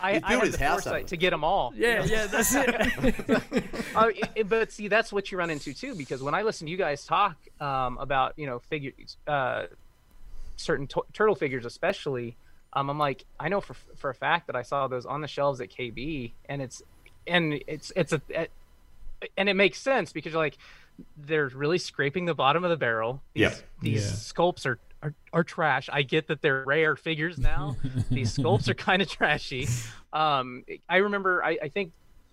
[0.00, 1.72] I, He I built had his the house foresight to get them all.
[1.76, 3.64] yeah, yeah, that's it.
[3.96, 6.66] Oh, it- it- but see, that's what you run into too, because when I listen
[6.66, 9.64] to you guys talk um, about, you know, figures, uh,
[10.56, 12.36] certain t- turtle figures, especially,
[12.72, 15.26] um, I'm like, I know for for a fact that I saw those on the
[15.28, 16.82] shelves at KB, and it's
[17.26, 18.46] and it's it's a, a
[19.40, 20.58] and it makes sense because you're like,
[21.16, 23.22] they're really scraping the bottom of the barrel.
[23.34, 23.54] These, Yep.
[23.80, 24.10] these Yeah.
[24.12, 25.88] sculpts are, are are trash.
[25.90, 27.76] I get that they're rare figures now.
[28.10, 29.66] these sculpts are kind of trashy.
[30.12, 31.92] Um, I remember, I, I think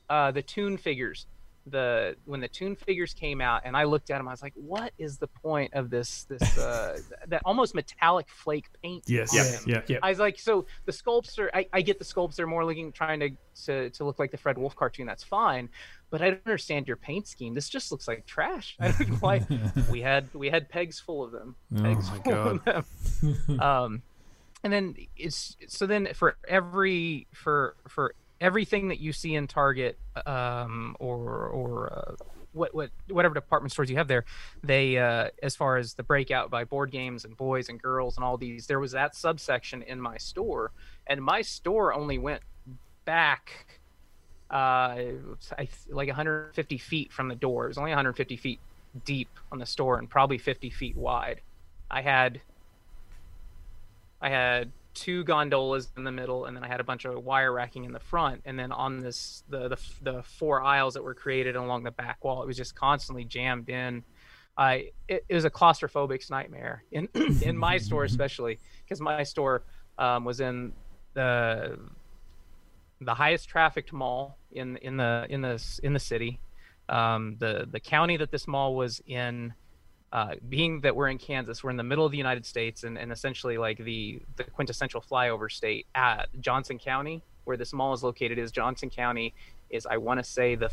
[0.10, 1.26] uh, the Toon figures,
[1.70, 4.54] the when the Toon figures came out, and I looked at them, I was like,
[4.56, 6.24] "What is the point of this?
[6.26, 9.34] This uh, that almost metallic flake paint?" Yes.
[9.34, 9.76] Yeah.
[9.76, 9.82] Yeah.
[9.88, 9.98] Yeah.
[10.04, 11.50] I was like, so the sculpts are.
[11.54, 13.30] I, I get the sculpts; they're more looking trying to,
[13.66, 15.06] to to look like the Fred Wolf cartoon.
[15.08, 15.70] That's fine,
[16.10, 17.54] but I don't understand your paint scheme.
[17.54, 18.76] This just looks like trash.
[18.80, 19.46] I don't know why.
[19.92, 21.56] we had we had pegs full of them.
[21.76, 22.68] Pegs Oh my full God.
[22.68, 22.86] of
[23.48, 23.60] them.
[23.60, 24.02] um,
[24.64, 29.98] and then it's so then for every for for everything that you see in Target,
[30.26, 32.16] um, or or uh,
[32.54, 34.26] what what whatever department stores you have there,
[34.64, 38.24] they uh, as far as the breakout by board games and boys and girls and
[38.24, 40.72] all these, there was that subsection in my store,
[41.08, 42.42] and my store only went
[43.06, 43.80] back
[44.50, 44.96] uh
[45.58, 47.66] I, like 150 feet from the door.
[47.66, 48.60] It was only 150 feet
[49.06, 51.42] deep on the store and probably 50 feet wide.
[51.90, 52.42] I had
[54.22, 57.54] i had two gondolas in the middle and then i had a bunch of wire
[57.54, 61.14] racking in the front and then on this the the, the four aisles that were
[61.14, 64.04] created along the back wall it was just constantly jammed in
[64.58, 67.08] i it, it was a claustrophobic nightmare in
[67.44, 69.64] in my store especially because my store
[70.00, 70.74] um, was in
[71.14, 71.78] the
[73.02, 76.40] the highest trafficked mall in in the in the in the city.
[76.90, 79.54] Um, the the county that this mall was in,
[80.18, 82.98] uh, being that we're in Kansas, we're in the middle of the United States, and,
[82.98, 88.02] and essentially like the the quintessential flyover state at Johnson County, where this mall is
[88.04, 89.34] located, is Johnson County
[89.70, 90.72] is I want to say the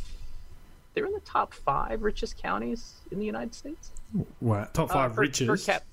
[0.94, 3.90] they're in the top five richest counties in the United States.
[4.40, 4.68] Wow.
[4.72, 5.46] Top Uh, five for- riches.
[5.46, 5.84] for cap-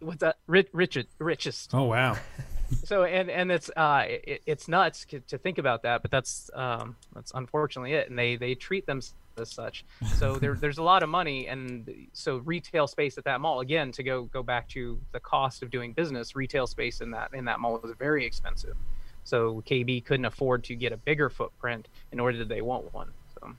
[0.00, 0.36] what's that?
[0.46, 2.16] Rich, richest, richest oh wow.
[2.84, 6.50] so and and it's uh it, it's nuts to, to think about that but that's
[6.54, 9.00] um that's unfortunately it and they they treat them
[9.38, 9.84] as such.
[10.16, 13.92] So there there's a lot of money and so retail space at that mall again
[13.92, 17.44] to go go back to the cost of doing business retail space in that in
[17.46, 18.76] that mall was very expensive.
[19.24, 23.12] So kb couldn't afford to get a bigger footprint in order that they want one
[23.40, 23.54] so.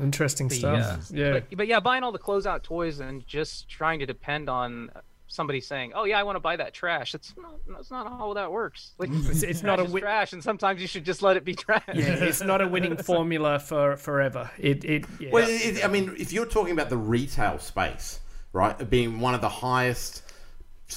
[0.00, 0.80] Interesting the, stuff.
[0.80, 1.32] uh, yeah.
[1.32, 4.90] but, but yeah buying all the closeout toys and just trying to depend on
[5.28, 8.32] somebody saying oh yeah i want to buy that trash it's not that's not how
[8.32, 11.36] that works like It's, it's not a trash trash, and sometimes you should just let
[11.36, 11.82] it be trash.
[11.94, 14.50] yeah, it's not a winning formula for forever.
[14.58, 15.30] It it yeah.
[15.32, 18.20] Well, it, I mean, if you're talking about the retail space,
[18.52, 20.22] right, being one of the highest,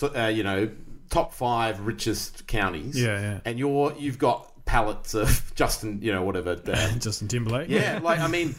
[0.01, 0.69] uh, you know,
[1.09, 3.39] top five richest counties, Yeah, yeah.
[3.45, 6.51] and you're you've got pallets of Justin, you know, whatever.
[6.65, 7.69] uh, Justin Timberlake.
[7.69, 8.55] yeah, like I mean,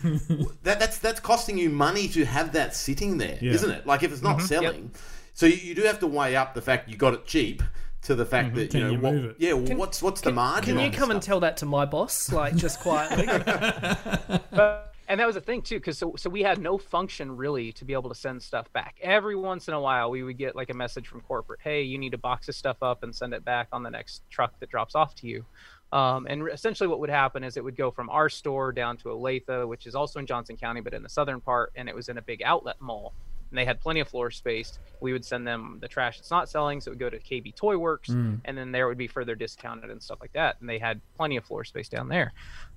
[0.64, 3.52] that, that's that's costing you money to have that sitting there, Yeah.
[3.52, 3.86] not it?
[3.86, 4.90] Like if it's not selling,
[5.34, 7.62] so you, you do have to weigh up the fact you got it cheap
[8.02, 10.64] to the fact that Can you know you what, yeah, well, what's what's the margin?
[10.64, 13.26] Can you on this come and tell that to my boss, like just quietly?
[14.50, 17.72] But, and that was the thing too, because so, so we had no function really
[17.72, 18.96] to be able to send stuff back.
[19.02, 21.98] Every once in a while, we would get like a message from corporate, "Hey, you
[21.98, 24.70] need to box this stuff up and send it back on the next truck that
[24.70, 25.44] drops off to you."
[25.92, 29.04] Um, and essentially, what would happen is it would go from our store down to
[29.10, 32.08] Olathe, which is also in Johnson County, but in the southern part, and it was
[32.08, 33.12] in a big outlet mall.
[33.52, 34.78] And they had plenty of floor space.
[35.00, 37.54] We would send them the trash that's not selling, so it would go to KB
[37.54, 38.36] Toy Works, hmm.
[38.46, 40.56] and then there would be further discounted and stuff like that.
[40.60, 42.32] And they had plenty of floor space down there,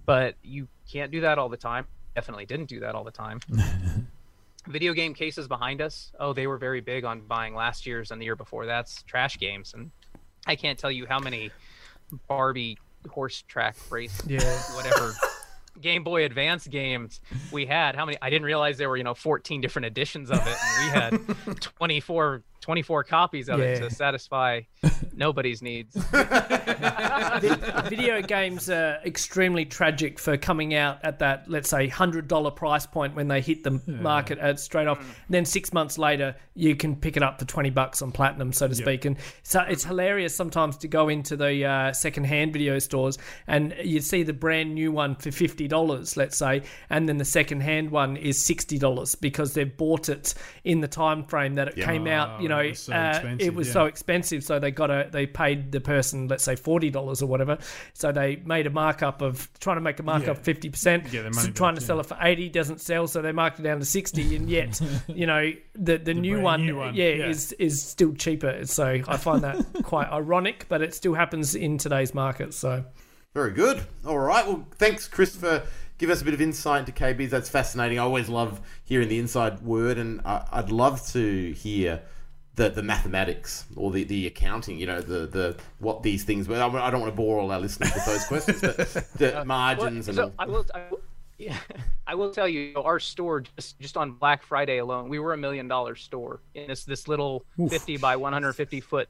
[0.06, 1.88] but you can't do that all the time.
[2.14, 3.40] Definitely didn't do that all the time.
[4.68, 6.12] Video game cases behind us.
[6.20, 9.38] Oh, they were very big on buying last year's and the year before that's trash
[9.38, 9.92] games, and
[10.46, 11.52] I can't tell you how many
[12.28, 12.78] Barbie
[13.10, 14.40] horse track race, Yeah.
[14.76, 15.14] whatever.
[15.82, 17.96] Game Boy Advance games we had.
[17.96, 18.18] How many?
[18.22, 20.58] I didn't realize there were, you know, 14 different editions of it.
[20.62, 24.60] And we had 24, 24 copies of it to satisfy
[25.14, 25.96] nobody's needs.
[27.90, 32.88] Video games are extremely tragic for coming out at that, let's say, hundred dollar price
[32.88, 34.98] point when they hit the market at straight off.
[35.30, 38.68] Then six months later, you can pick it up for twenty bucks on platinum, so
[38.68, 39.06] to speak.
[39.06, 43.76] And so it's hilarious sometimes to go into the uh, second hand video stores and
[43.84, 47.62] you see the brand new one for fifty dollars, let's say, and then the second
[47.62, 51.76] hand one is sixty dollars because they've bought it in the time frame that it
[51.76, 52.42] came out.
[52.42, 53.74] You Oh, know, it was so uh, expensive, it was yeah.
[53.74, 57.28] so expensive, so they got a they paid the person let's say forty dollars or
[57.28, 57.58] whatever.
[57.94, 60.44] So they made a markup of trying to make a markup Yeah.
[60.44, 61.12] fifty percent.
[61.12, 63.64] Get So trying back, to sell it for eighty doesn't sell, so they marked it
[63.64, 67.28] down to sixty, and yet you know the the, new, one, new one, yeah, yeah.
[67.28, 68.66] is is still cheaper.
[68.66, 72.54] So I find that quite ironic, but it still happens in today's market.
[72.54, 72.86] So
[73.34, 73.84] Very good.
[74.06, 74.46] All right.
[74.48, 75.64] Well, thanks, Chris, for
[75.98, 77.30] giving us a bit of insight into KBs.
[77.30, 78.00] That's fascinating.
[78.00, 82.02] I always love hearing the inside word, and I, I'd love to hear
[82.56, 84.78] the, the mathematics or the, the accounting.
[84.78, 86.48] You know, the, the what these things.
[86.48, 88.78] But I I don't want to bore all our listeners with those questions, but
[89.16, 90.34] the margins and so all.
[90.40, 91.02] I will, I will,
[91.38, 91.58] yeah,
[92.08, 95.38] I will tell you, our store just just on Black Friday alone, we were a
[95.38, 99.10] million dollar store in this this little 50 by 150 foot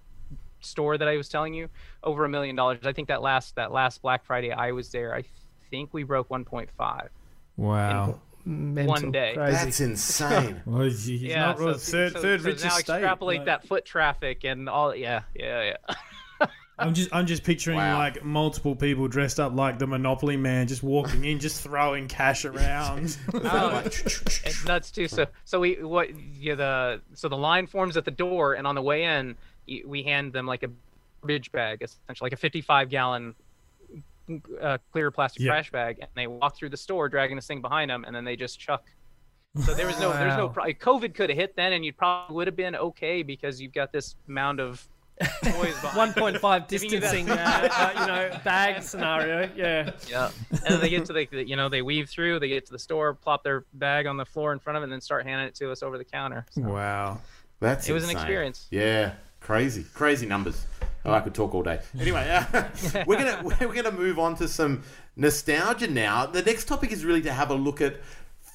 [0.62, 1.70] store that I was telling you,
[2.04, 2.80] over a million dollars.
[2.84, 5.24] I think that last that last Black Friday I was there, I
[5.70, 7.10] think we broke 1.5
[7.58, 8.20] Wow.
[8.46, 9.34] Mental, One day.
[9.36, 9.52] crazy.
[9.66, 10.62] That's insane.
[10.66, 12.94] Well, he's he's Yeah, not really third, so, third so richest now state.
[12.96, 14.96] extrapolate Like, that foot traffic and all.
[14.96, 16.48] Yeah, yeah, yeah.
[16.78, 17.98] I'm just, I'm just picturing Wow.
[17.98, 22.44] like multiple people dressed up like the Monopoly man, just walking in, just throwing cash
[22.46, 23.16] around.
[23.34, 25.08] Oh, it's nuts too.
[25.08, 28.76] So, so we what yeah the so the line forms at the door, and on
[28.76, 29.38] the way in,
[29.86, 30.70] we hand them like a
[31.22, 33.36] garbage bag, essentially like a 55 gallon
[34.62, 35.52] uh, clear plastic Yeah.
[35.52, 38.26] trash bag, and they walk through the store dragging this thing behind them, and then
[38.26, 38.84] they just chuck.
[39.66, 40.50] So there was no, there's no.
[40.50, 43.72] Pro- COVID could have hit then, and you probably would have been okay because you've
[43.74, 44.86] got this mound of
[45.44, 45.74] toys.
[45.94, 49.50] One point five Giving you that- distancing, uh, uh, you know, bag scenario.
[49.56, 50.32] Yeah, Yeah,
[50.66, 53.14] and they get to the, you know, they weave through, they get to the store,
[53.14, 55.56] plop their bag on the floor in front of it, and then start handing it
[55.56, 56.46] to us over the counter.
[56.52, 57.22] So wow.
[57.62, 58.68] That's It was an experience.
[58.72, 60.66] Yeah, crazy, crazy numbers.
[61.06, 61.80] Oh, I could talk all day.
[62.00, 62.64] Anyway, uh,
[63.06, 64.84] we're gonna we're gonna move on to some
[65.16, 66.26] nostalgia now.
[66.26, 67.98] The next topic is really to have a look at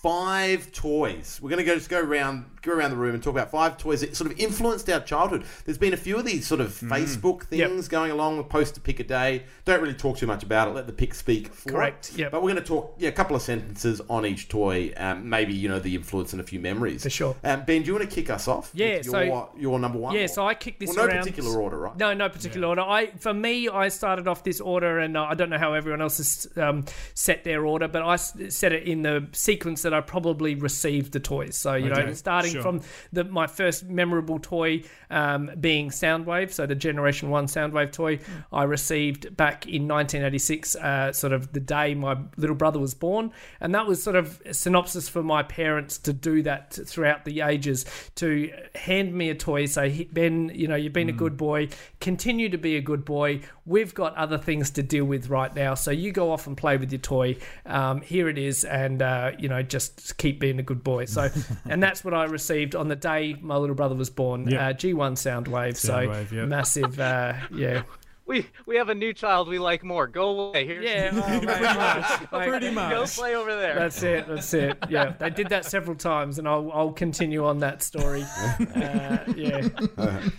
[0.03, 1.39] five toys.
[1.43, 4.03] We're gonna go just go around go around the room and talk about five toys
[4.03, 5.45] that sort of influenced our childhood.
[5.65, 8.83] There's been a few of these sort of Facebook things going along with post to
[8.83, 9.45] pick a day.
[9.65, 10.73] Don't really talk too much about it.
[10.75, 12.29] Let the pick speak for Correct, Yeah.
[12.29, 14.93] But we're going to talk yeah, a couple of sentences on each toy.
[14.99, 17.03] Um, maybe you know the influence and a few memories.
[17.03, 17.35] For sure.
[17.45, 18.71] Um, ben, do you want to kick us off?
[18.75, 20.15] Yeah, with so- your, your number one.
[20.15, 21.21] Yeah, so I kicked this well, no around.
[21.21, 21.97] particular order, right?
[21.97, 22.83] No, no particular order.
[22.83, 26.03] I, for me, I started off this order, and uh, I don't know how everyone
[26.03, 26.85] else has um,
[27.15, 31.13] set their order, but I s- set it in the sequence that I probably received
[31.13, 31.57] the toys.
[31.57, 32.63] So you Okay, know, starting sure.
[32.63, 32.81] from
[33.13, 38.21] the my first memorable toy um, being Soundwave, so the Generation One Soundwave toy
[38.53, 43.33] I received back in 1986, uh, sort of the day my little brother was born,
[43.61, 47.41] and that was sort of a synopsis for my parents to do that throughout the
[47.41, 47.85] ages
[48.17, 51.69] to hand me a toy, say Ben, you know, you've been a good boy,
[52.01, 53.41] continue to be a good boy.
[53.71, 56.77] We've got other things to deal with right now, so you go off and play
[56.77, 57.37] with your toy.
[57.65, 61.05] Um, here it is, and uh, you know, just keep being a good boy.
[61.05, 61.29] So,
[61.69, 64.49] and that's what I received on the day my little brother was born.
[64.49, 64.61] Yep.
[64.61, 66.49] Uh, G1 Soundwave, Soundwave, so yep.
[66.49, 67.83] massive, uh, yeah.
[68.31, 70.07] We we have a new child we like more.
[70.07, 70.65] Go away.
[70.65, 72.91] Here's Yeah, oh, mate, mate, mate, Pretty much.
[72.91, 73.75] Go play over there.
[73.75, 74.29] That's it.
[74.29, 74.79] That's it.
[74.89, 78.25] Yeah, they did that several times, and I'll, I'll continue on that story.
[78.71, 79.69] Uh, yeah.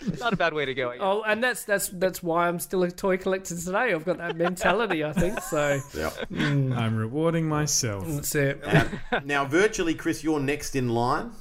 [0.08, 0.90] It's not a bad way to go.
[0.90, 0.98] I.
[1.00, 3.94] Oh, and that's that's that's why I'm still a toy collector today.
[3.94, 5.04] I've got that mentality.
[5.04, 5.80] I think so.
[5.94, 6.12] Yeah.
[6.32, 8.06] I'm rewarding myself.
[8.08, 8.64] That's it.
[9.26, 11.32] now, virtually, Chris, you're next in line.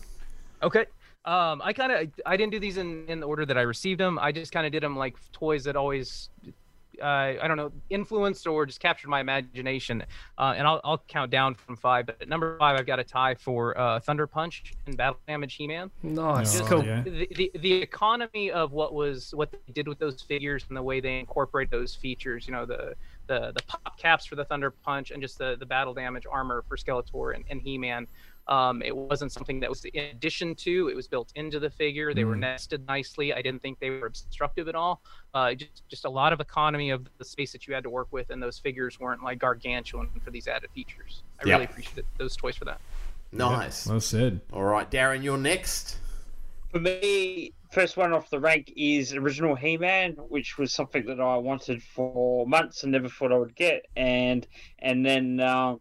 [0.63, 0.87] Okay.
[1.31, 4.01] Um, I kind of I didn't do these in in the order that I received
[4.01, 4.19] them.
[4.19, 6.29] I just kind of did them like toys that always.
[7.01, 10.05] Uh, I don't know, influenced or just captured my imagination.
[10.37, 12.05] Uh, and I'll, I'll count down from five.
[12.05, 15.55] But at number five, I've got a tie for uh, Thunder Punch and Battle Damage
[15.55, 15.91] He-Man.
[16.03, 16.61] Nice.
[16.61, 16.85] Oh, cool.
[16.85, 17.01] yeah.
[17.01, 20.83] the, the the economy of what was what they did with those figures and the
[20.83, 22.95] way they incorporate those features you know the
[23.29, 26.65] the the pop caps for the thunder punch and just the the battle damage armor
[26.69, 28.07] for skeletor and, and he-man
[28.51, 32.13] um, it wasn't something that was in addition to it was built into the figure
[32.13, 35.01] they were nested nicely i didn't think they were obstructive at all
[35.35, 38.09] uh, just just a lot of economy of the space that you had to work
[38.11, 41.55] with and those figures weren't like gargantuan for these added features i Yeah.
[41.55, 42.81] really appreciated those toys for that
[43.33, 43.87] Nice.
[43.87, 44.41] Well said.
[44.53, 45.99] All right, Darren, you're next.
[46.73, 51.37] For me, first one off the rank is original He-Man, which was something that I
[51.37, 54.47] wanted for months and never thought I would get, and
[54.81, 55.81] and then um,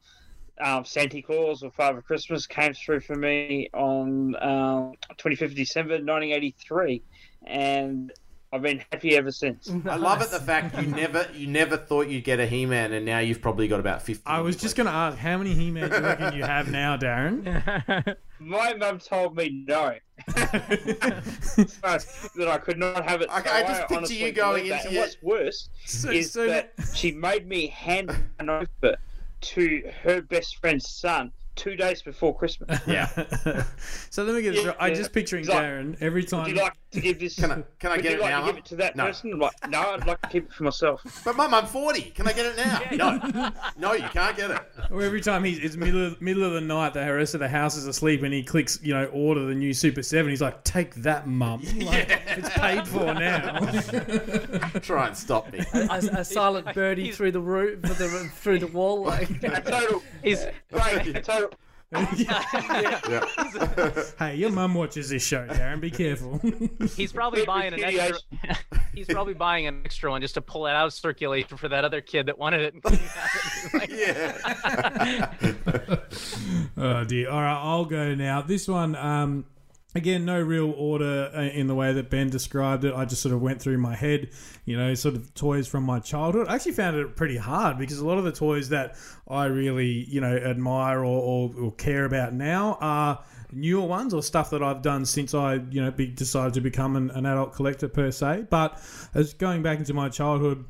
[0.60, 7.02] um, Santa Claus or Father Christmas came through for me on um, 25th December 1983,
[7.46, 8.12] and
[8.52, 9.72] I've been happy ever since.
[9.88, 13.06] I love it the fact you never you never thought you'd get a He-Man, and
[13.06, 14.24] now you've probably got about fifty.
[14.26, 16.98] I was just going to ask, how many He-Man do you reckon you have now,
[16.98, 18.16] Darren?
[18.40, 19.96] My mum told me no.
[20.28, 21.24] that
[22.48, 23.30] I could not have it.
[23.30, 26.32] I- so I just picture you going believe into And your- What's worse So- is
[26.32, 28.96] so that she made me hand an over
[29.42, 32.80] to her best friend's son two days before Christmas.
[32.88, 33.06] Yeah.
[34.10, 34.78] so let me get this Yeah, right.
[34.80, 34.96] I'm yeah.
[34.98, 36.48] just picturing It's like, Darren every Would time.
[36.48, 37.36] you like to give this?
[37.36, 38.60] Can I- can I would get you it like now, To give Mum?
[38.60, 39.06] it to that No.
[39.06, 39.34] person?
[39.34, 41.02] I'm like, no, I'd like to keep it for myself.
[41.26, 42.02] But mum, I'm forty.
[42.16, 42.82] Can I get it now?
[42.96, 44.62] no, no, you can't get it.
[44.90, 47.50] Or every time he's it's middle of, middle of the night, the rest of the
[47.50, 50.30] house is asleep, and he clicks, you know, order the new Super Seven.
[50.32, 51.62] He's like, "Take that, mum!
[51.76, 53.60] Like, It's paid for now."
[54.82, 55.60] Try and stop me.
[55.74, 59.04] A, a silent birdie through the roof, through the, through the wall.
[59.04, 61.49] Like, A total, he's great, a total.
[64.20, 65.82] hey, your mum watches this show, Darren.
[65.82, 66.40] Be careful.
[66.96, 68.20] He's probably buying an extra.
[68.94, 71.84] he's probably buying an extra one just to pull it out of circulation for that
[71.84, 72.76] other kid that wanted it.
[73.74, 75.32] Like, Yeah.
[76.78, 77.30] Oh dear.
[77.30, 78.42] All right, I'll go now.
[78.42, 79.46] This one, um,
[80.00, 82.94] again, no real order uh, in the way that Ben described it.
[82.96, 84.30] I just sort of went through my head,
[84.66, 86.48] you know, sort of toys from my childhood.
[86.48, 88.96] I actually found it pretty hard because a lot of the toys that
[89.28, 94.24] I really, you know, admire or, or, or care about now are newer ones or
[94.24, 97.54] stuff that I've done since I, you know, be, decided to become an, an adult
[97.54, 98.48] collector per se.
[98.50, 98.82] But
[99.14, 100.66] as going back into my childhood,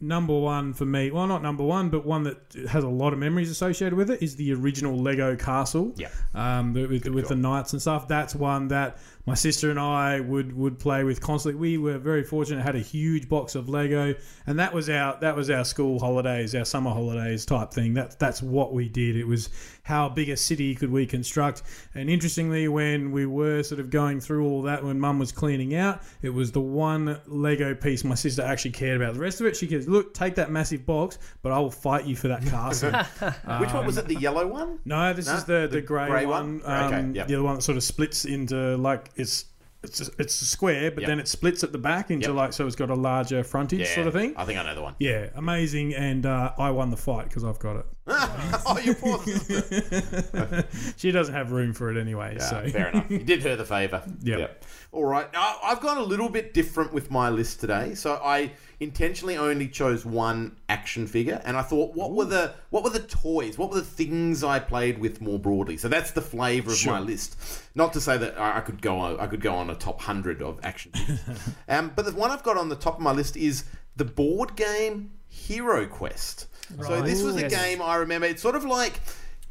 [0.00, 2.38] number one for me, well, not number one, but one that
[2.70, 5.92] has a lot of memories associated with it is the original Lego Castle.
[5.96, 6.08] Yeah.
[6.34, 8.08] Um, the- with, with the knights and stuff.
[8.08, 11.58] That's one that my sister and I would would play with constantly.
[11.60, 14.14] We were very fortunate; had a huge box of Lego,
[14.46, 17.94] and that was our that was our school holidays, our summer holidays type thing.
[17.94, 19.16] That's that's what we did.
[19.16, 19.50] It was
[19.82, 21.62] how big a city could we construct.
[21.94, 25.74] And interestingly, when we were sort of going through all that, when Mum was cleaning
[25.76, 29.14] out, it was the one Lego piece my sister actually cared about.
[29.14, 32.04] The rest of it, she goes, "Look, take that massive box, but I will fight
[32.04, 32.90] you for that castle."
[33.60, 34.06] Which one was it?
[34.06, 34.78] The yellow one?
[34.84, 35.34] No, this No?
[35.34, 36.60] is the the, The grey, one.
[36.60, 36.62] one?
[36.62, 37.26] Okay, Um, yep.
[37.28, 39.46] The other one that sort of splits into like it's
[39.82, 41.08] it's a, it's a square, but Yep.
[41.08, 42.36] then it splits at the back into Yep.
[42.36, 44.34] like so it's got a larger frontage sort of thing.
[44.36, 44.94] I think I know the one.
[44.98, 47.86] Yeah, amazing, and uh, I won the fight because I've got it.
[48.66, 50.64] oh, you poor sister.
[50.96, 52.36] She doesn't have room for it anyway.
[52.38, 53.10] Yeah, so fair enough.
[53.10, 54.02] You did her the favour.
[54.22, 54.64] Yep.
[54.92, 55.32] All right.
[55.32, 57.94] Now, I've gone a little bit different with my list today.
[57.94, 62.84] So I intentionally only chose one action figure, and I thought, what were the what
[62.84, 63.58] were the toys?
[63.58, 65.76] What were the things I played with more broadly?
[65.76, 67.36] So that's the flavour of my list.
[67.74, 70.00] Not to say that I I could go on, I could go on a top
[70.00, 71.20] hundred of action figures,
[71.68, 73.64] um, but the one I've got on the top of my list is
[73.96, 76.46] the board game Hero Quest.
[76.84, 77.52] So this was a Yes.
[77.52, 78.26] game I remember.
[78.26, 79.00] It's sort of like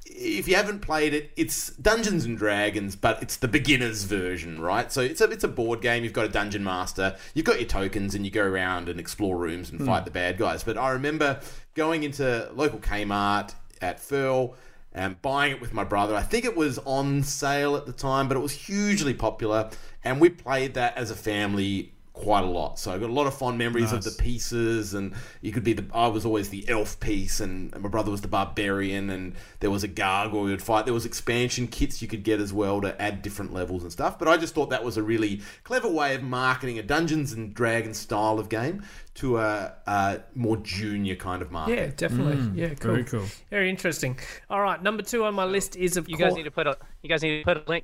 [0.05, 4.91] if you haven't played it, it's Dungeons and Dragons, but it's the beginner's version, right?
[4.91, 6.03] So it's a it's a board game.
[6.03, 9.37] You've got a dungeon master, you've got your tokens, and you go around and explore
[9.37, 10.05] rooms and fight hmm.
[10.05, 10.63] the bad guys.
[10.63, 11.39] But I remember
[11.73, 14.55] going into local Kmart at Furl
[14.93, 16.15] and buying it with my brother.
[16.15, 19.69] I think it was on sale at the time, but it was hugely popular,
[20.03, 22.79] and we played that as a family quite a lot.
[22.79, 25.73] So I got a lot of fond memories of the pieces, and you could be
[25.73, 25.85] the.
[25.93, 29.69] I was always the elf piece, and, and my brother was the barbarian, and there
[29.69, 30.85] was a gargoyle we would fight.
[30.85, 34.17] There was expansion kits you could get as well to add different levels and stuff.
[34.17, 37.53] But I just thought that was a really clever way of marketing a Dungeons and
[37.53, 38.83] Dragons style of game
[39.15, 41.75] to a, a more junior kind of market.
[41.77, 42.37] Yeah, definitely.
[42.37, 42.57] Mm.
[42.57, 42.91] yeah, cool.
[42.91, 43.25] Very cool.
[43.49, 44.17] Very interesting.
[44.49, 46.29] All right, number two on my list is of You course.
[46.29, 47.83] guys need to put a you guys need to put a link.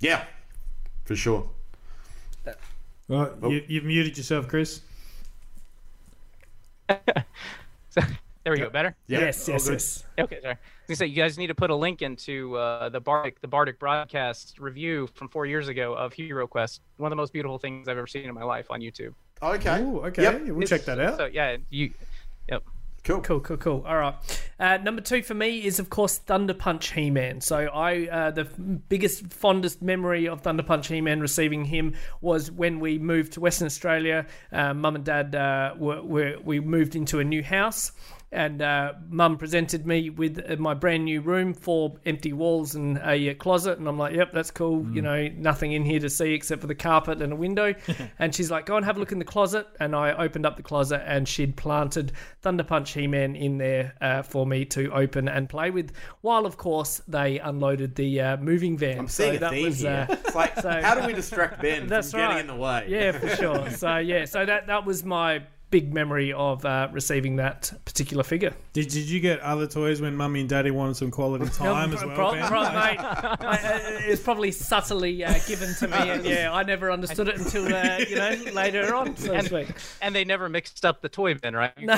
[0.00, 0.24] Yeah,
[1.04, 1.48] for sure.
[3.10, 3.50] Well, Oh.
[3.50, 4.80] you, you've muted yourself, Chris.
[8.42, 8.70] There we go.
[8.70, 8.96] Better.
[9.06, 9.72] yes, yes, good.
[9.72, 10.04] yes.
[10.18, 10.54] Okay, sorry.
[10.54, 10.58] I was
[10.88, 13.78] gonna say you guys need to put a link into uh, the Bardic the Bardic
[13.78, 16.80] broadcast review from four years ago of Hero Quest.
[16.96, 19.12] One of the most beautiful things I've ever seen in my life on YouTube.
[19.42, 19.82] Okay.
[19.82, 20.22] Ooh, okay.
[20.22, 20.42] Yep.
[20.46, 21.18] We'll check that out.
[21.18, 21.90] So yeah, you.
[23.02, 23.22] Cool.
[23.22, 23.84] Cool, cool, cool.
[23.86, 24.14] All right.
[24.58, 27.40] Uh, number two for me is, of course, Thunder Punch He Man.
[27.40, 32.50] So, I uh, the biggest, fondest memory of Thunder Punch He Man receiving him was
[32.50, 34.26] when we moved to Western Australia.
[34.52, 37.92] Uh, Mum and Dad uh, were, were we moved into a new house.
[38.32, 42.96] And uh, Mum presented me with uh, my brand new room, four empty walls and
[42.98, 44.86] a uh, closet, and I'm like, "Yep, that's cool.
[44.92, 47.74] You know, nothing in here to see except for the carpet and a window."
[48.20, 50.56] and she's like, "Go and have a look in the closet." And I opened up
[50.56, 55.28] the closet, and she'd planted Thunder Punch He-Man in there uh, for me to open
[55.28, 55.90] and play with.
[56.20, 59.00] While, of course, they unloaded the uh, moving van.
[59.00, 60.06] I'm seeing a theme here.
[60.08, 62.40] uh, it's like, so- how do we distract Ben That's from getting right.
[62.42, 62.86] in the way?
[62.88, 63.70] yeah, for sure.
[63.70, 68.52] So yeah, so that that was my big memory of uh, receiving that particular figure.
[68.72, 72.04] Did, did you get other toys when mummy and daddy wanted some quality time as
[72.04, 72.14] well?
[72.14, 72.46] pro- Ben?
[72.46, 76.90] pro- mate, I, uh, it's probably subtly uh, given to me, and yeah, I never
[76.90, 79.16] understood it until uh, you know later on.
[79.16, 79.68] So to speak.
[80.02, 81.72] And they never mixed up the toy bin, right?
[81.80, 81.96] No.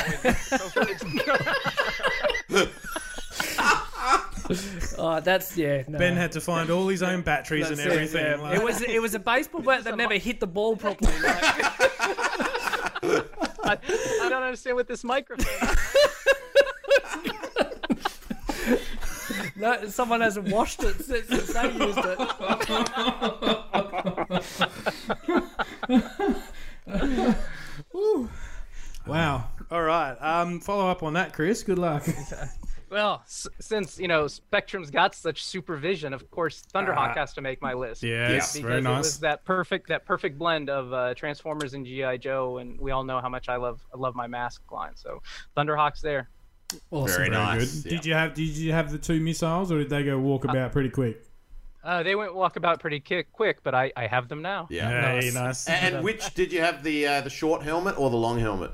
[4.98, 5.82] oh, that's yeah.
[5.88, 5.98] No.
[5.98, 8.24] Ben had to find all his own batteries That's and it, everything.
[8.24, 8.36] yeah.
[8.36, 11.12] like- It was it was a baseball bat that never hit the ball properly.
[11.22, 12.61] Like,
[13.02, 13.78] I,
[14.22, 15.76] I don't understand what this microphone.
[19.56, 22.18] no, someone hasn't washed it since, since they used it.
[29.06, 29.48] wow.
[29.70, 30.16] All right.
[30.20, 31.62] Um, follow up on that, Chris.
[31.62, 32.06] Good luck.
[32.92, 37.14] Well, s- since you know Spectrum's got such supervision, of course Thunderhawk Ah.
[37.14, 38.02] has to make my list.
[38.02, 42.18] Yes, because very it was that perfect that perfect blend of uh, Transformers and GI
[42.18, 44.92] Joe, and we all know how much I love I love my mask line.
[44.94, 45.22] So
[45.56, 46.28] Thunderhawk's there.
[46.90, 47.82] Very Very nice.
[47.82, 47.92] good.
[47.92, 47.96] Yeah.
[47.98, 50.90] Did you have Did you have the two missiles, or did they go walkabout pretty
[50.90, 51.24] quick?
[51.84, 54.68] Uh, they went walkabout pretty ki- quick, but I, I have them now.
[54.70, 55.18] Yeah.
[55.20, 55.66] Hey, nice.
[55.68, 58.70] And which did you have the uh, the short helmet or the long helmet?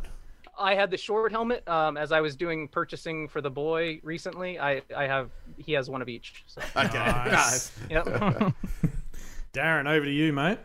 [0.58, 1.66] I had the short helmet.
[1.68, 5.88] Um, as I was doing purchasing for the boy recently, I, I have he has
[5.88, 6.44] one of each.
[6.46, 6.98] So, Okay.
[6.98, 7.72] Nice.
[7.90, 8.04] yep.
[9.52, 10.58] Darren, over to you, mate.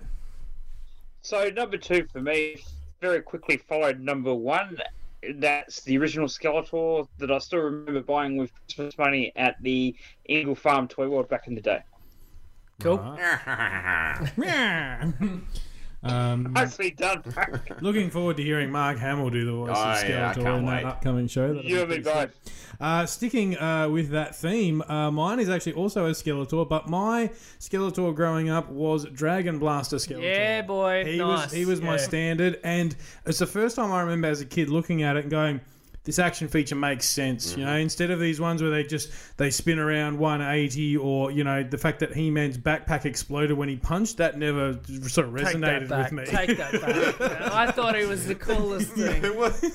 [1.21, 2.63] So number two for me
[3.01, 4.77] very quickly followed number one.
[5.35, 10.55] That's the original Skeletor that I still remember buying with Christmas money at the Eagle
[10.55, 11.81] Farm Toy World back in the day.
[12.81, 13.17] Cool.
[16.03, 17.61] Um, Nicely done, Frank.
[17.81, 20.57] looking forward to hearing Mark Hamill do the voice Oh, of yeah, I Skeletor can't
[20.59, 20.85] in that wait.
[20.85, 21.47] upcoming show.
[21.53, 22.75] That'll You be and me both.
[22.81, 27.29] Uh, sticking uh, with that theme, uh, mine is actually also a Skeletor, but my
[27.59, 30.23] Skeletor growing up was Dragon Blaster Skeletor.
[30.23, 31.05] Yeah, boy.
[31.05, 31.43] He nice.
[31.45, 32.95] was he was my standard, and
[33.25, 35.61] it's the first time I remember as a kid looking at it and going,
[36.05, 39.49] "This action feature makes sense." You know, instead of these ones where they just they
[39.49, 43.75] spin around 180, or you know, the fact that He Man's backpack exploded when he
[43.77, 46.25] punched, that never sort of resonated with me.
[46.25, 47.21] Take that back.
[47.53, 49.21] I thought it was the coolest thing.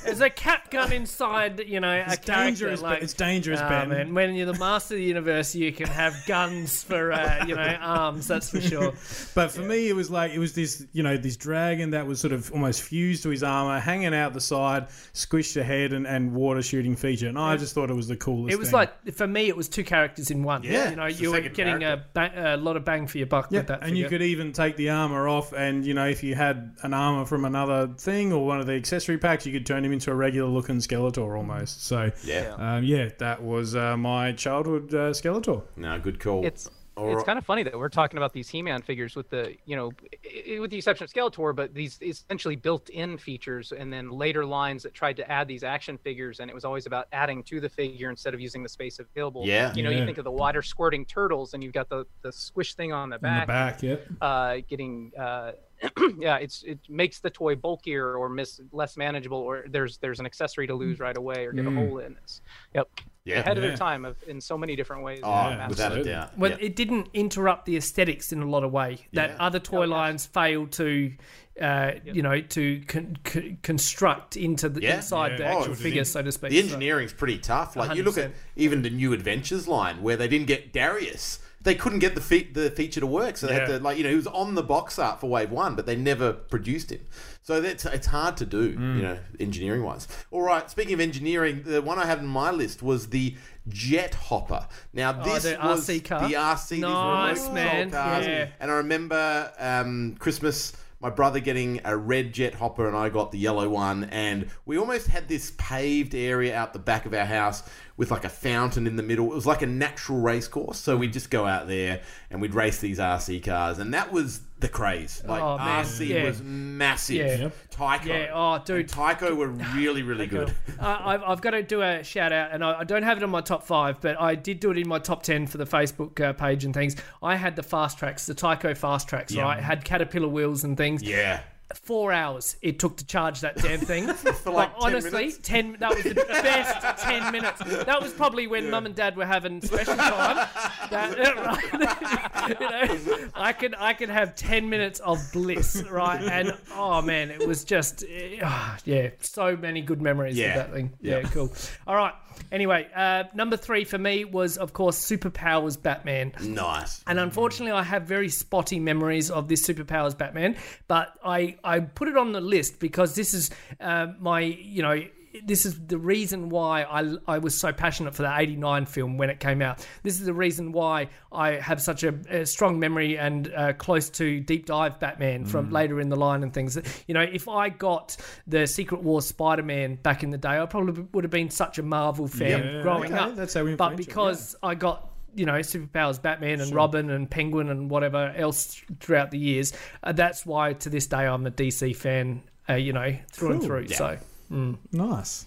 [0.05, 3.69] There's a cap gun inside, you know, It's a dangerous, like, but it's dangerous, Ah,
[3.69, 3.89] Ben.
[3.89, 7.55] man, when you're the master of the universe, you can have guns for, uh, you
[7.55, 8.27] know, arms.
[8.27, 8.93] That's for sure.
[9.35, 12.21] But for me, it was like it was this, you know, this dragon that was
[12.21, 16.18] sort of almost fused to his armor, hanging out the side, squished ahead, and, and
[16.35, 17.29] water shooting feature.
[17.29, 18.53] And I just thought it was the coolest.
[18.53, 18.79] It was thing.
[18.79, 20.63] like for me, it was two characters in one.
[20.63, 23.49] Yeah, you know, you were getting a, bang, a lot of bang for your buck
[23.51, 23.83] Yeah, with that.
[23.83, 26.93] and you could even take the armor off, and you know, if you had an
[26.95, 30.11] armor from another thing or one of the accessory packs, you could turn him into
[30.11, 31.85] a regular looking Skeletor almost.
[31.85, 32.55] So, Yeah.
[32.59, 35.63] um, yeah, that was uh, my childhood uh, Skeletor.
[35.77, 36.45] No, good call.
[36.45, 39.55] It's All it's kind of funny that we're talking about these He-Man figures with the
[39.65, 39.93] you know,
[40.25, 44.45] i- i- with the exception of Skeletor, but these essentially built-in features, and then later
[44.45, 47.61] lines that tried to add these action figures, and it was always about adding to
[47.61, 49.47] the figure instead of using the space available.
[49.47, 49.73] Yeah.
[49.75, 50.01] You know, Yeah.
[50.01, 53.11] you think of the water squirting turtles, and you've got the the squish thing on
[53.11, 53.47] the In back.
[53.47, 54.07] the back, yep.
[54.21, 55.53] uh, getting uh,
[56.19, 60.27] yeah, it's it makes the toy bulkier or miss less manageable, or there's there's an
[60.27, 62.15] accessory to lose right away or get a hole in.
[62.21, 62.41] this.
[62.75, 62.89] yep,
[63.25, 63.41] Yeah.
[63.41, 63.69] ahead of Yeah.
[63.71, 65.21] their time of, in so many different ways.
[65.23, 66.39] Oh, Yeah, without a doubt.
[66.39, 66.57] Well, Yeah.
[66.61, 69.37] it didn't interrupt the aesthetics in a lot of way that Yeah.
[69.39, 71.13] other toy lines failed to,
[71.61, 74.97] uh, you know, to con- con- construct into the Yeah.
[74.97, 75.55] inside the Yeah.
[75.55, 76.51] Oh, actual the- figure, so to speak.
[76.51, 77.77] The So- pretty tough.
[77.77, 81.41] Like you look at even the New Adventures line where they didn't get Darius.
[81.63, 84.05] They couldn't get the fe- the feature to work, so they had to like you
[84.05, 87.01] know he was on the box art for Wave One, but they never produced him.
[87.43, 88.97] So that's it's hard to do, Mm.
[88.97, 90.07] you know, engineering wise.
[90.31, 93.35] All right, speaking of engineering, the one I had in my list was the
[93.69, 94.67] Jet Hopper.
[94.93, 96.29] Now this Oh, the was RC car?
[96.29, 97.91] the RC, Nice, man.
[97.91, 98.27] cars.
[98.27, 98.49] Yeah.
[98.61, 103.31] And I remember um, Christmas, my brother getting a red jet hopper, and I got
[103.33, 104.05] the yellow one.
[104.05, 107.63] And we almost had this paved area out the back of our house
[107.99, 109.27] with like a fountain in the middle.
[109.31, 110.79] It was like a natural race course.
[110.79, 113.79] So we'd just go out there and we'd race these RC cars.
[113.81, 115.21] And that was the craze.
[115.27, 115.59] Like Oh.
[115.59, 116.25] RC Yeah.
[116.25, 117.17] was massive.
[117.41, 117.51] Yeah.
[117.71, 118.07] Tyco.
[118.07, 118.77] Yeah, oh, dude.
[118.81, 120.51] And Tyco were really, really good.
[120.81, 123.23] uh, I've, I've got to do a shout out, and I, I don't have it
[123.25, 125.67] on my top five, but I did do it in my top ten for the
[125.67, 126.97] Facebook uh, page and things.
[127.23, 129.43] I had the Fast Traxx, the Tyco Fast Traxx, Yeah.
[129.43, 129.61] right?
[129.63, 131.03] Had caterpillar wheels and things.
[131.03, 131.41] Yeah.
[131.75, 134.07] Four hours it took to charge that damn thing.
[134.43, 135.39] For like 10 honestly, minutes?
[135.43, 135.77] ten.
[135.81, 137.61] That was the best ten minutes.
[137.85, 140.49] That was probably when mum and dad were having special time.
[140.91, 141.19] That,
[142.49, 146.23] you know, I could I could have ten minutes of bliss, right?
[146.23, 148.03] And oh man, it was just
[148.43, 150.49] ah, yeah, so many good memories Yeah.
[150.49, 150.93] of that thing.
[151.03, 151.19] Yeah.
[151.19, 151.53] Yeah, cool.
[151.87, 152.15] All right.
[152.51, 156.33] Anyway, uh, number three for me was of course Superpowers Batman.
[156.41, 157.03] Nice.
[157.07, 162.09] And unfortunately, I have very spotty memories of this Superpowers Batman, but I, I put
[162.09, 165.03] it on the list because this is uh, my, you know,
[165.45, 169.31] this is the reason why I, I was so passionate for the 89 film when
[169.31, 169.87] it came out.
[170.03, 174.11] This is the reason why I have such a, a strong memory and uh, close
[174.11, 176.79] to Deep Dive Batman from later in the line and things.
[177.07, 178.17] You know, if I got
[178.47, 181.79] the Secret Wars Spider Man back in the day, I probably would have been such
[181.79, 183.37] a Marvel fan Yeah, growing okay, up.
[183.37, 187.91] that's how But because I got you know superpowers Batman and Robin and Penguin and
[187.91, 189.73] whatever else throughout the years.
[190.03, 192.43] Uh, that's why to this day I'm a DC fan.
[192.69, 193.67] Uh, you know through and Cool.
[193.69, 193.89] through.
[193.89, 194.19] So
[194.51, 195.47] Nice.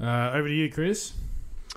[0.00, 1.12] Uh, over to you, Chris.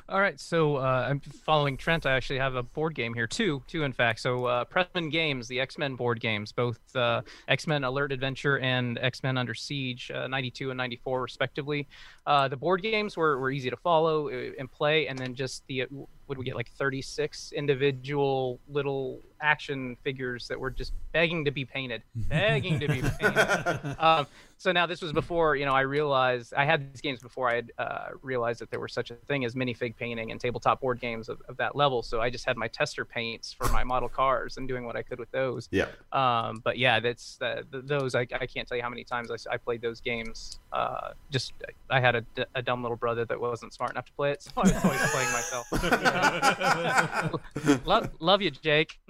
[0.09, 2.05] All right, so uh, I'm following Trent.
[2.05, 4.19] I actually have a board game here, two, two in fact.
[4.19, 8.59] So uh, Pressman Games, the X Men board games, both uh, X Men Alert Adventure
[8.59, 11.87] and X Men Under Siege, uh, 92 and 94 respectively.
[12.27, 15.65] Uh, the board games were, were easy to follow uh, and play, and then just
[15.67, 15.85] the
[16.27, 21.65] would we get like 36 individual little action figures that were just begging to be
[21.65, 23.95] painted, begging to be painted.
[23.99, 24.25] um,
[24.57, 27.55] so now this was before you know I realized I had these games before I
[27.55, 30.99] had uh, realized that there were such a thing as minifig painting and tabletop board
[30.99, 32.01] games of, of that level.
[32.01, 35.03] So I just had my tester paints for my model cars and doing what I
[35.03, 35.67] could with those.
[35.71, 35.87] Yeah.
[36.11, 38.15] Um, but yeah, that's uh, th- those.
[38.15, 40.59] I, I can't tell you how many times I played those games.
[40.71, 41.53] Uh, just
[41.89, 44.41] I had a, d- a dumb little brother that wasn't smart enough to play it,
[44.41, 45.67] so I was always playing myself.
[47.85, 48.97] love, love you, Jake.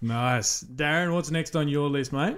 [0.00, 0.62] Nice.
[0.74, 2.36] Darren, what's next on your list, mate?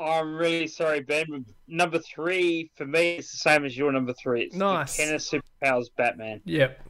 [0.00, 1.44] I'm really sorry, Ben.
[1.68, 4.42] Number three for me is the same as your number three.
[4.44, 4.96] It's Nice.
[4.96, 6.40] the Kenner Superpowers Batman.
[6.44, 6.84] yep.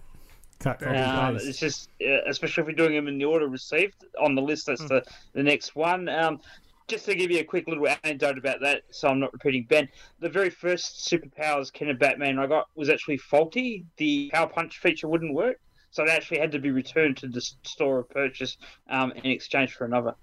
[0.59, 4.35] Cut, Um, it's just, uh, especially if we're doing them in the order received on
[4.37, 4.67] the list.
[4.69, 5.05] That's the,
[5.35, 6.09] the next one.
[6.09, 6.41] Um,
[6.89, 9.89] just to give you a quick little anecdote about that, so I'm not repeating Ben.
[10.21, 13.85] The very first superpowers Kenner Batman I got was actually faulty.
[13.97, 15.61] The power punch feature wouldn't work,
[15.91, 18.57] so it actually had to be returned to the store of purchase
[18.89, 20.15] um, in exchange for another.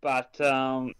[0.00, 0.94] But um,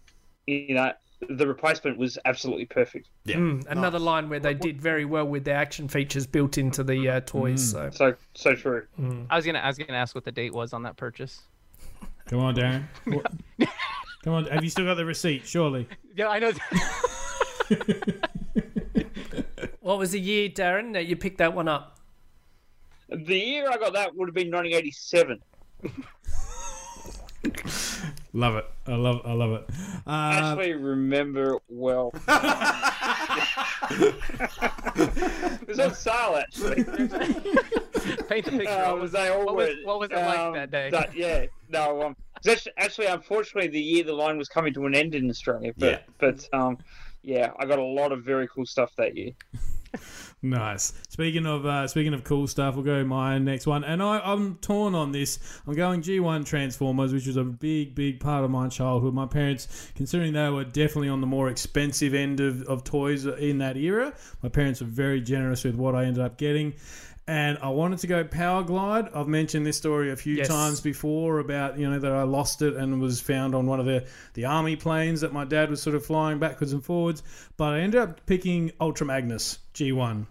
[0.47, 0.91] you know,
[1.29, 3.09] the replacement was absolutely perfect.
[3.25, 3.37] Yeah.
[3.37, 7.09] Mm, another line where they did very well with their action features built into the
[7.09, 7.71] uh, toys.
[7.71, 8.87] So So so true.
[9.29, 11.41] I was gonna I was gonna ask what the date was on that purchase.
[12.27, 12.83] Come on, Darren.
[14.23, 14.45] What- Come on.
[14.45, 15.45] Have you still got the receipt?
[15.47, 15.87] Surely.
[16.13, 16.51] Yeah, I know.
[19.79, 21.99] what was the year, Darren, that you picked that one up?
[23.07, 25.39] The year I got that would have been 1987.
[28.33, 28.65] Love it.
[28.87, 29.21] I love.
[29.23, 29.65] I love it.
[30.05, 32.11] Uh, actually remember it well.
[33.89, 36.83] it was on sale actually.
[36.83, 38.69] Paint the picture.
[38.69, 40.89] Uh, was, they all what, was, what was it um, like that day?
[40.89, 42.01] that- yeah, no.
[42.03, 45.29] Um, it's actually, actually, unfortunately, the year the line was coming to an end in
[45.29, 45.73] Australia.
[45.77, 45.99] But, Yeah.
[46.17, 46.77] but um,
[47.21, 49.31] yeah, I got a lot of very cool stuff that year.
[50.43, 50.93] Nice.
[51.09, 54.55] Speaking of uh, speaking of cool stuff, we'll go my next one, and I, I'm
[54.55, 55.37] torn on this.
[55.67, 59.13] I'm going G1 Transformers, which was a big, big part of my childhood.
[59.13, 63.59] My parents, considering they were definitely on the more expensive end of, of toys in
[63.59, 66.73] that era, my parents were very generous with what I ended up getting.
[67.31, 69.07] And I wanted to go Power Glide.
[69.15, 70.49] I've mentioned this story a few Yes.
[70.49, 73.85] times before about you know that I lost it and was found on one of
[73.85, 74.03] the
[74.33, 77.23] the army planes that my dad was sort of flying backwards and forwards.
[77.55, 80.25] But I ended up picking Ultra Magnus G1.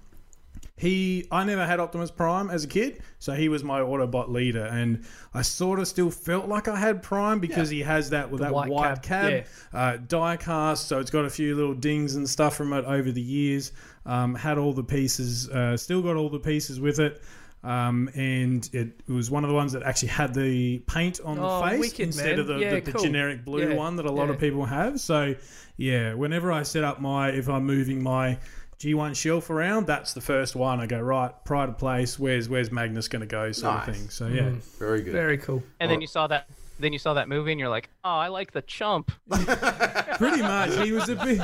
[0.80, 4.64] He, I never had Optimus Prime as a kid, so he was my Autobot leader,
[4.64, 5.04] and
[5.34, 8.50] I sort of still felt like I had Prime because he has that with that
[8.54, 12.26] white white, cab, cab, uh, die cast, so it's got a few little dings and
[12.26, 13.72] stuff from it over the years.
[14.06, 17.20] Um, had all the pieces, uh, still got all the pieces with it.
[17.62, 21.38] Um, and it, it was one of the ones that actually had the paint on
[21.38, 22.38] Oh, the face wicked, instead man.
[22.38, 23.02] of the, Yeah, the, the cool.
[23.02, 24.32] generic blue Yeah, one that a lot yeah.
[24.32, 24.98] of people have.
[24.98, 25.34] So,
[25.76, 28.38] yeah, whenever I set up my, if I'm moving my
[28.80, 30.80] G1 shelf around, that's the first one.
[30.80, 32.18] I go right, pride of place.
[32.18, 33.88] Where's where's Magnus going to go, sort Nice.
[33.88, 34.08] of thing.
[34.08, 35.12] So yeah, Very good.
[35.12, 35.62] Very cool.
[35.80, 36.46] And then you saw that.
[36.78, 40.74] Then you saw that movie, and you're like, "Oh, I like the chump." pretty much.
[40.82, 41.42] He was a bit.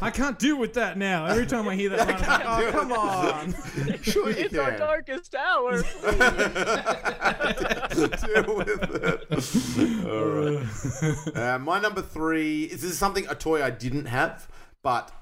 [0.00, 1.26] I can't deal with that now.
[1.26, 3.54] Every time I hear that, line, I'm like, oh come on.
[4.02, 5.82] Sure you It's our darkest hour.
[5.82, 5.92] Deal
[8.56, 8.68] with
[9.02, 9.26] it.
[10.06, 10.64] All right.
[11.36, 14.48] Uh, my number three is this is something a toy I didn't have,
[14.82, 15.12] but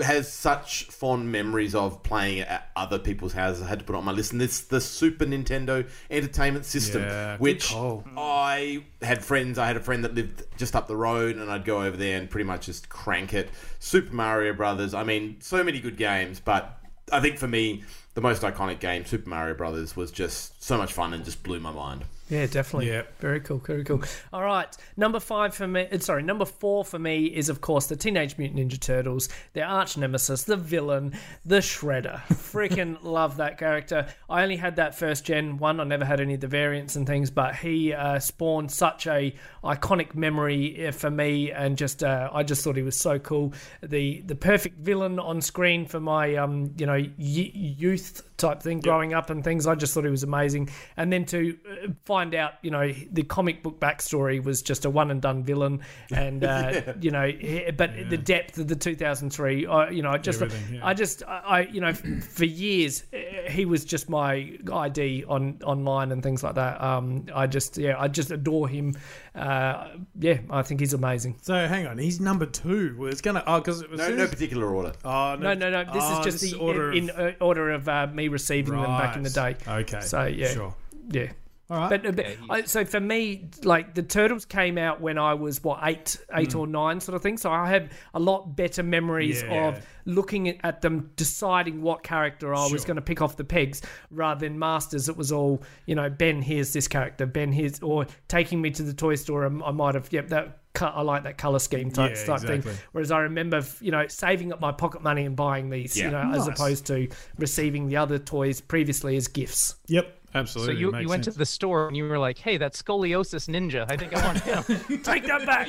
[0.00, 3.62] has such fond memories of playing at other people's houses.
[3.62, 7.02] I had to put it on my list, and it's the Super Nintendo Entertainment System,
[7.02, 7.72] Yeah, which.
[8.16, 9.58] I had friends.
[9.58, 12.18] I had a friend that lived just up the road, and I'd go over there
[12.18, 13.50] and pretty much just crank it.
[13.78, 14.94] Super Mario Brothers.
[14.94, 16.78] I mean, so many good games, but
[17.12, 17.84] I think for me,
[18.14, 21.60] the most iconic game, Super Mario Brothers, was just so much fun and just blew
[21.60, 22.04] my mind.
[22.28, 22.88] Yeah, definitely.
[22.90, 23.02] Yeah.
[23.20, 23.58] Very cool.
[23.58, 24.02] Very cool.
[24.32, 24.68] All right.
[24.96, 28.36] Number five for me, uh, sorry, number four for me is, of course, the Teenage
[28.36, 31.14] Mutant Ninja Turtles, their arch nemesis, the villain,
[31.46, 32.20] the Shredder.
[32.28, 34.06] Freaking love that character.
[34.28, 35.80] I only had that first gen one.
[35.80, 39.34] I never had any of the variants and things, but he uh, spawned such a
[39.64, 43.54] iconic memory uh, for me, and just uh, I just thought he was so cool.
[43.82, 48.80] The the perfect villain on screen for my um you know y- youth type thing
[48.80, 49.66] growing up and things.
[49.66, 50.70] I just thought he was amazing.
[50.96, 54.90] And then to uh, find out, you know, the comic book backstory was just a
[54.90, 55.80] one and done villain,
[56.14, 57.30] and uh, you know,
[57.76, 60.80] but the depth of the 2003, uh, you know, I just, yeah.
[60.82, 65.58] I just, I, I- you know, for years uh, he was just my ID on
[65.64, 66.80] online and things like that.
[66.80, 68.94] Um, I just, yeah, I just adore him.
[69.38, 71.36] Uh, yeah, I think he's amazing.
[71.42, 72.96] So hang on, he's number two.
[72.98, 74.92] Well, it's gonna oh because No, no particular order.
[75.04, 75.84] oh, No, no, no.
[75.84, 78.28] This oh, is just this the order in, of- in uh, order of uh, me
[78.28, 79.56] receiving them back in the day.
[79.66, 80.00] Okay.
[80.00, 80.74] So yeah, Sure.
[81.10, 81.30] yeah.
[81.70, 81.90] All right.
[82.02, 85.62] But, uh, but I, so for me, like the turtles came out when I was
[85.62, 87.36] what eight, eight or nine, sort of thing.
[87.36, 89.42] So I have a lot better memories.
[89.42, 89.68] Yeah.
[89.68, 93.44] of looking at- at them, deciding what character I was going to pick off the
[93.44, 95.10] pegs, rather than Masters.
[95.10, 96.08] It was all you know.
[96.08, 97.26] Ben, here's this character.
[97.26, 99.44] Ben, here's or taking me to the toy store.
[99.44, 100.60] I, I might have yep that.
[100.72, 102.60] cut- I like that color scheme type, Yeah, type exactly.
[102.62, 102.80] thing.
[102.92, 106.10] Whereas I remember, you know, saving up my pocket money and buying these, you Yeah.
[106.10, 109.74] know, as opposed to receiving the other toys previously as gifts.
[109.88, 110.17] Yep.
[110.32, 110.76] So Absolutely.
[110.76, 111.34] you, you went sense.
[111.36, 113.90] to the store and you were like, "Hey, that scoliosis ninja.
[113.90, 114.62] I think I want him."
[115.02, 115.68] Take that back.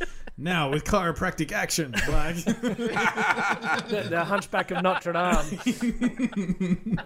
[0.36, 1.92] now with chiropractic action.
[1.92, 2.36] Like,
[3.88, 6.98] the, the Hunchback of Notre Dame.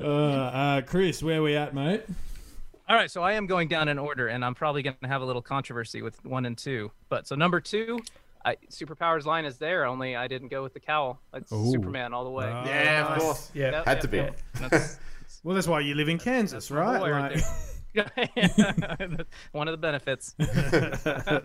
[0.00, 2.04] uh, uh, Chris, where we at, mate?
[2.88, 5.20] All right, so I am going down in order, and I'm probably going to have
[5.20, 6.90] a little controversy with one and two.
[7.10, 8.00] But so number two,
[8.44, 9.84] I, superpowers line is there.
[9.84, 11.20] Only I didn't go with the cowl.
[11.34, 11.70] It's Ooh.
[11.72, 12.50] Superman all the way.
[12.52, 12.66] Ah.
[12.66, 13.50] Yeah, of course.
[13.54, 13.70] Yeah.
[13.70, 14.16] Yep, Had yep, to be.
[14.18, 14.36] yep.
[14.60, 14.98] That's-
[15.44, 17.10] Well, that's why you live in Kansas, right?
[17.10, 17.42] right
[19.52, 20.34] one of the benefits.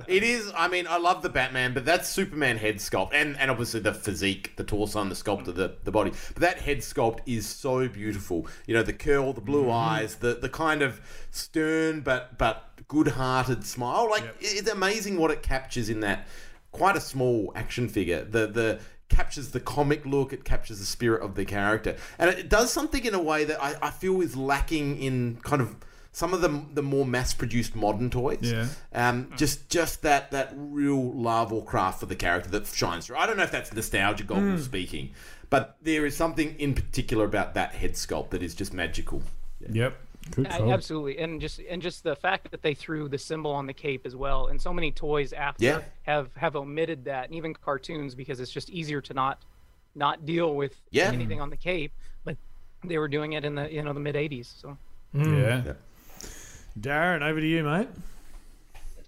[0.07, 0.51] It is.
[0.55, 3.93] I mean, I love the Batman, but that Superman head sculpt, and, and obviously the
[3.93, 6.11] physique, the torso, and the sculpt of the, the body.
[6.33, 8.47] But that head sculpt is so beautiful.
[8.67, 13.65] You know, the curl, the blue eyes, the the kind of stern but but good-hearted
[13.65, 14.09] smile.
[14.09, 16.27] Like it- it's amazing what it captures in that
[16.73, 18.25] quite a small action figure.
[18.25, 22.49] The the captures the comic look, it captures the spirit of the character, and it
[22.49, 25.77] does something in a way that I, I feel is lacking in kind of
[26.11, 28.39] some of the the more mass-produced modern toys.
[28.41, 28.67] Yeah.
[28.93, 33.17] Um, just just that that real love or craft for the character that shines through.
[33.17, 35.11] I don't know if that's nostalgia goggles speaking,
[35.49, 39.21] but there is something in particular about that head sculpt that is just magical.
[39.69, 39.97] Yep.
[40.31, 43.65] Good I- absolutely, and just and just the fact that they threw the symbol on
[43.67, 45.81] the cape as well, and so many toys after Yeah.
[46.03, 49.41] have have omitted that, and even cartoons because it's just easier to not
[49.95, 51.11] not deal with Yeah.
[51.11, 51.91] anything on the cape.
[52.23, 52.37] But
[52.83, 54.77] they were doing it in the you know the mid '80s, so.
[55.11, 55.37] Hmm.
[55.39, 55.63] Yeah.
[55.65, 55.73] Yeah.
[56.79, 57.87] Darren, over to you, mate.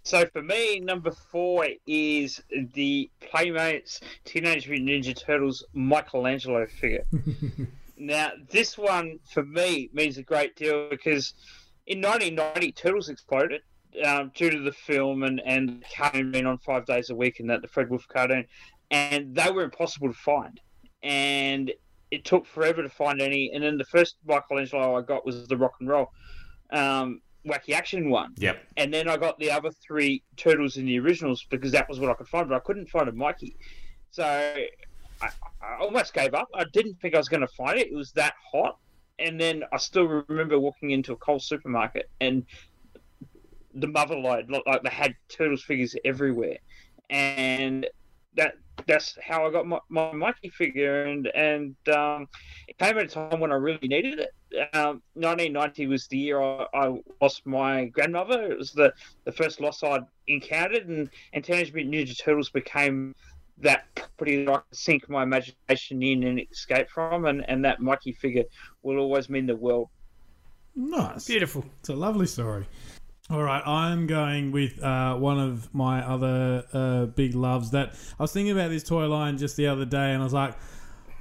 [0.04, 7.06] So for me, number four is the Playmates Teenage Mutant Ninja Turtles Michelangelo figure.
[7.98, 11.34] now, this one for me means a great deal because
[11.88, 13.62] in 1990, Turtles exploded.
[14.04, 17.40] um, due to the film and and the cartoon being on five days a week
[17.40, 18.46] and that the Fred Wolf cartoon,
[18.92, 20.60] and they were impossible to find,
[21.04, 21.72] and
[22.12, 23.52] it took forever to find any.
[23.54, 26.12] And then the first Michelangelo I got was the rock and roll,
[26.72, 28.34] um, wacky action one.
[28.38, 28.64] Yep.
[28.78, 32.10] And then I got the other three turtles in the originals because that was what
[32.10, 33.56] I could find, but I couldn't find a Mikey.
[34.12, 34.56] So
[35.22, 35.30] I,
[35.62, 36.50] I almost gave up.
[36.54, 37.88] I didn't think I was going to find it.
[37.88, 38.78] It was that hot.
[39.18, 42.46] And then I still remember walking into a Coles supermarket and
[43.74, 46.58] the mother load looked like they had turtles figures everywhere.
[47.10, 47.88] And
[48.36, 48.56] that
[48.88, 52.28] that's how I got my, my Mikey figure, and and um,
[52.68, 54.32] it came at a time when I really needed it.
[54.74, 58.44] Um, 1990 was the year I, I lost my grandmother.
[58.44, 58.94] It was the,
[59.26, 63.16] the first loss I'd encountered, and, and Teenage Mutant Ninja Turtles became
[63.60, 67.80] that property that I could sink my imagination in and escape from, and, and that
[67.80, 68.44] Mikey figure
[68.84, 69.90] will always mean the world.
[70.76, 71.26] Nice.
[71.26, 71.66] Beautiful.
[71.80, 72.68] It's a lovely story.
[73.30, 77.72] All right, I'm going with uh, one of my other uh, big loves.
[77.72, 80.34] That I was thinking about this toy line just the other day, and I was
[80.34, 80.56] like,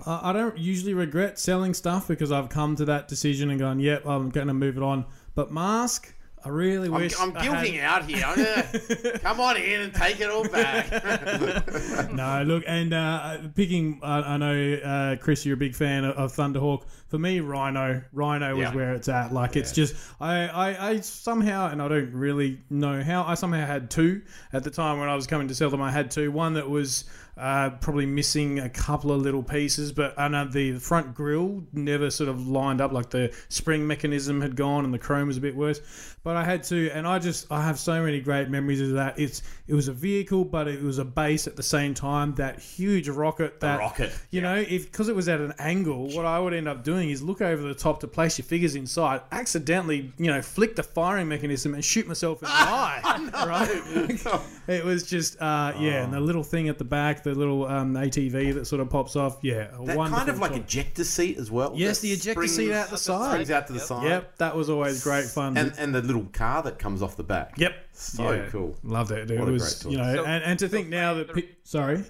[0.07, 4.05] I don't usually regret selling stuff because I've come to that decision and gone, yep,
[4.07, 5.07] I'm going to move it on.
[5.35, 6.13] But mask,
[6.45, 8.22] I really I'm, wish I'm guilting out here.
[8.26, 10.90] I'm gonna- come on in and take it all back.
[12.12, 16.16] no, look, and uh, picking, uh, I know, uh, Chris, you're a big fan of,
[16.16, 16.84] of Thunderhawk.
[17.09, 18.68] For me, Rhino, Rhino Yeah.
[18.68, 19.32] is where it's at.
[19.32, 23.64] Like, it's just, I, I, I somehow, and I don't really know how, I somehow
[23.66, 24.20] had two
[24.53, 25.80] at the time when I was coming to sell them.
[25.80, 26.30] I had two.
[26.30, 27.05] One that was
[27.37, 32.11] uh, probably missing a couple of little pieces, but I know the front grille never
[32.11, 32.93] sort of lined up.
[32.93, 35.80] Like the spring mechanism had gone and the chrome was a bit worse.
[36.22, 39.18] But I had to, and I just I have so many great memories of that.
[39.18, 42.35] It's it was a vehicle, but it was a base at the same time.
[42.37, 46.24] That huge rocket, that rocket, you know, if because it was at an angle, what
[46.24, 49.20] I would end up doing is look over the top to place your figures inside,
[49.32, 53.30] accidentally, you know, flick the firing mechanism and shoot myself in the eye.
[53.47, 54.41] Right?
[54.68, 57.95] it was just uh, yeah, and the little thing at the back, the little um,
[57.95, 59.39] ATV that sort of pops off.
[59.43, 60.59] Yeah, a That kind of like toy.
[60.59, 61.72] ejector seat as well.
[61.75, 63.31] Yes, the ejector seat out the side.
[63.33, 64.05] Springs out to the side.
[64.07, 65.57] Yep, that was always great fun.
[65.57, 67.55] And and the little car that comes off the back.
[67.59, 67.75] Yep.
[67.93, 68.47] So Yeah.
[68.51, 68.77] cool.
[68.85, 69.31] Loved it.
[69.31, 71.49] It What a was, great you know, So- and, and to think now that, pe-
[71.62, 72.05] sorry,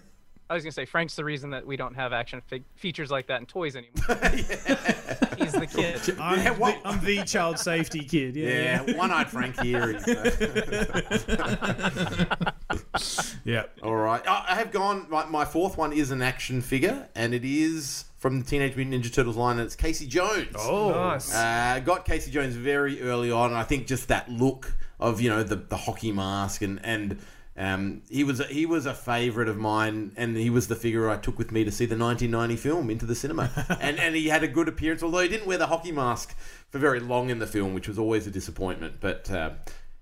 [0.51, 3.27] I was gonna say Frank's the reason that we don't have action fig- features like
[3.29, 3.95] that in toys anymore.
[5.39, 6.01] He's the kid.
[6.21, 8.37] I'm, Yeah, what- the, I'm the child safety kid.
[8.37, 9.97] Yeah, Yeah, one-eyed Frank here.
[9.97, 10.07] Is,
[13.45, 13.65] yeah.
[13.83, 15.07] all right, I I have gone.
[15.09, 19.05] My, my fourth one is an action figure, and it is from the Teenage Mutant
[19.05, 20.55] Ninja Turtles line, and it's Casey Jones.
[20.59, 21.35] Oh, Nice.
[21.35, 25.29] Uh, got Casey Jones very early on, and I think just that look of you
[25.31, 27.19] know the, the hockey mask and and
[27.57, 31.09] um, he was a, he was a favourite of mine, and he was the figure
[31.09, 33.51] I took with me to see the 1990 film into the cinema,
[33.81, 36.37] and and he had a good appearance, although he didn't wear the hockey mask
[36.71, 38.97] for very long in the film, which was always a disappointment.
[39.01, 39.51] But uh,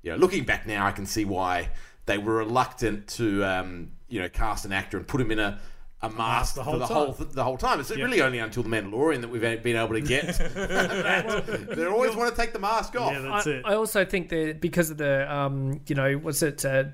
[0.03, 1.69] you know, looking back now, I can see why
[2.07, 5.61] they were reluctant to um, you know cast an actor and put him in a
[6.05, 6.97] a mask the for whole the time.
[6.97, 7.79] whole the whole time.
[7.81, 10.27] It's really only until the Mandalorian that we've been able to get.
[11.77, 13.13] they always want to take the mask off.
[13.13, 13.63] Yeah, that's I, it.
[13.65, 16.65] I also think that because of the, um, you know, was it?
[16.65, 16.85] Uh,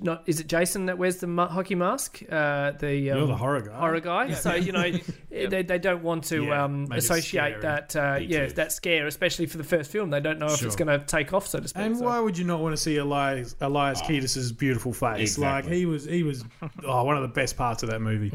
[0.00, 2.22] not is it Jason that wears the ma- hockey mask?
[2.28, 3.78] Uh, the um, You're the horror guy.
[3.78, 4.32] Horror guy.
[4.32, 4.90] So you know,
[5.30, 7.62] they, they don't want to Yeah, um, make it associate scary.
[7.62, 7.94] that.
[7.96, 8.52] Uh, Me yeah, too.
[8.54, 10.10] that scare, especially for the first film.
[10.10, 10.66] They don't know if Sure.
[10.66, 11.82] it's going to take off, so to speak.
[11.84, 12.04] And so.
[12.04, 15.38] why would you not want to see Elias, Elias Koteas's beautiful face?
[15.38, 15.78] Like Exactly.
[15.78, 16.44] he was, he was,
[16.84, 18.32] oh, one of the best parts of that movie.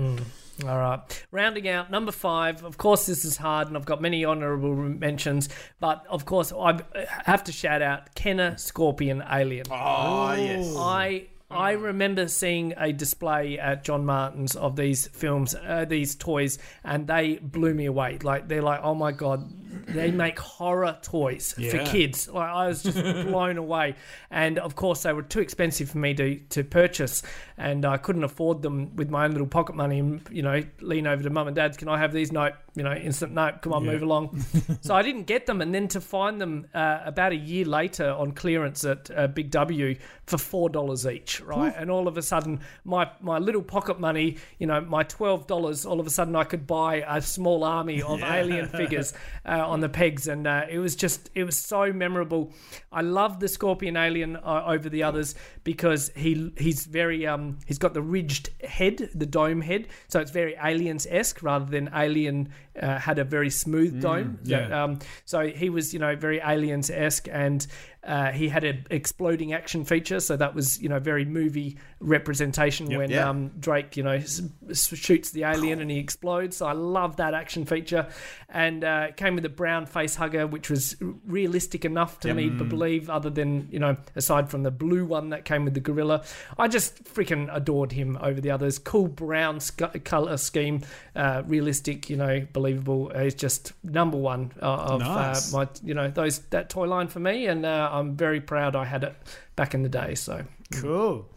[0.64, 1.26] All right.
[1.32, 2.64] Rounding out number five.
[2.64, 5.50] Of course, this is hard, and I've got many honourable mentions.
[5.80, 6.82] But of course, I
[7.26, 9.66] have to shout out Kenner Scorpion Alien.
[9.72, 10.76] Oh yes.
[10.78, 16.58] I I remember seeing a display at John Martin's of these films, uh, these toys,
[16.84, 18.20] and they blew me away.
[18.22, 19.52] Like they're like, oh my god,
[19.88, 22.28] they make horror toys for kids.
[22.28, 22.98] Like I was just
[23.28, 23.96] blown away.
[24.30, 27.24] And of course, they were too expensive for me to to purchase,
[27.58, 30.00] and I couldn't afford them with my own little pocket money.
[30.00, 32.32] And you know, lean over to mum and dad's, can I have these?
[32.32, 32.54] Nope.
[32.76, 33.62] You know, instant nope.
[33.62, 33.92] Come on, Yeah.
[33.92, 34.46] move along.
[34.82, 38.10] so I didn't get them, and then to find them uh, about a year later
[38.12, 39.96] on clearance at uh, Big W
[40.26, 41.74] for four dollars each, right?
[41.76, 45.86] And all of a sudden, my my little pocket money, you know, my twelve dollars,
[45.86, 49.14] all of a sudden I could buy a small army of alien figures
[49.46, 52.54] uh, on the pegs, and uh, it was just it was so memorable.
[52.92, 57.78] I love the Scorpion alien uh, over the others because he he's very um he's
[57.80, 62.50] got the ridged head, the dome head, so it's very aliens esque rather than alien
[62.80, 64.40] uh, had a very smooth dome.
[64.44, 64.68] yeah.
[64.68, 67.66] that, um, so he was, you know, very aliens esque, and
[68.04, 72.98] Uh, he had an exploding action feature, so that was you know very movie representation
[72.98, 73.30] when Yeah.
[73.30, 74.42] um, Drake you know s-
[74.74, 76.58] shoots the alien and he explodes.
[76.58, 78.08] So I love that action feature,
[78.50, 80.96] and uh, it came with a brown face hugger, which was
[81.28, 83.10] realistic enough to me to believe.
[83.10, 86.24] Other than you know, aside from the blue one that came with the gorilla,
[86.58, 88.80] I just freaking adored him over the others.
[88.80, 90.82] Cool brown sc- color scheme,
[91.16, 93.12] uh, realistic, you know, believable.
[93.16, 95.54] He's just number one uh, of Nice.
[95.54, 98.76] uh, my you know those that toy line for me, and uh, I'm very proud
[98.76, 99.16] I had it
[99.56, 100.16] back in the day.
[100.16, 101.28] So Cool.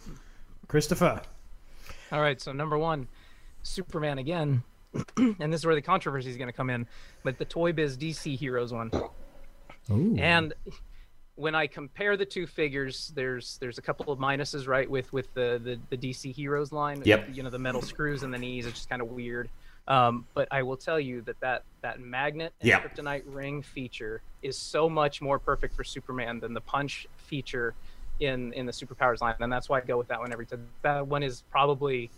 [0.68, 1.20] Christopher.
[2.12, 3.08] All right, so number one,
[3.62, 4.62] Superman again,
[5.16, 6.86] and this is where the controversy is going to come in.
[7.24, 8.90] But the Toy Biz DC Heroes one,
[9.90, 10.14] Ooh.
[10.18, 10.54] and
[11.36, 14.88] when I compare the two figures, there's there's a couple of minuses, right?
[14.88, 17.30] With with the the, the DC Heroes line, Yep.
[17.32, 19.48] you know, the metal screws in the knees, it's just kind of weird.
[19.86, 22.80] Um, but I will tell you that that that magnet and Yeah.
[22.80, 27.74] kryptonite ring feature is so much more perfect for Superman than the punch feature
[28.20, 30.66] in in the superpowers line, and that's why I go with that one every time.
[30.82, 32.10] That one is probably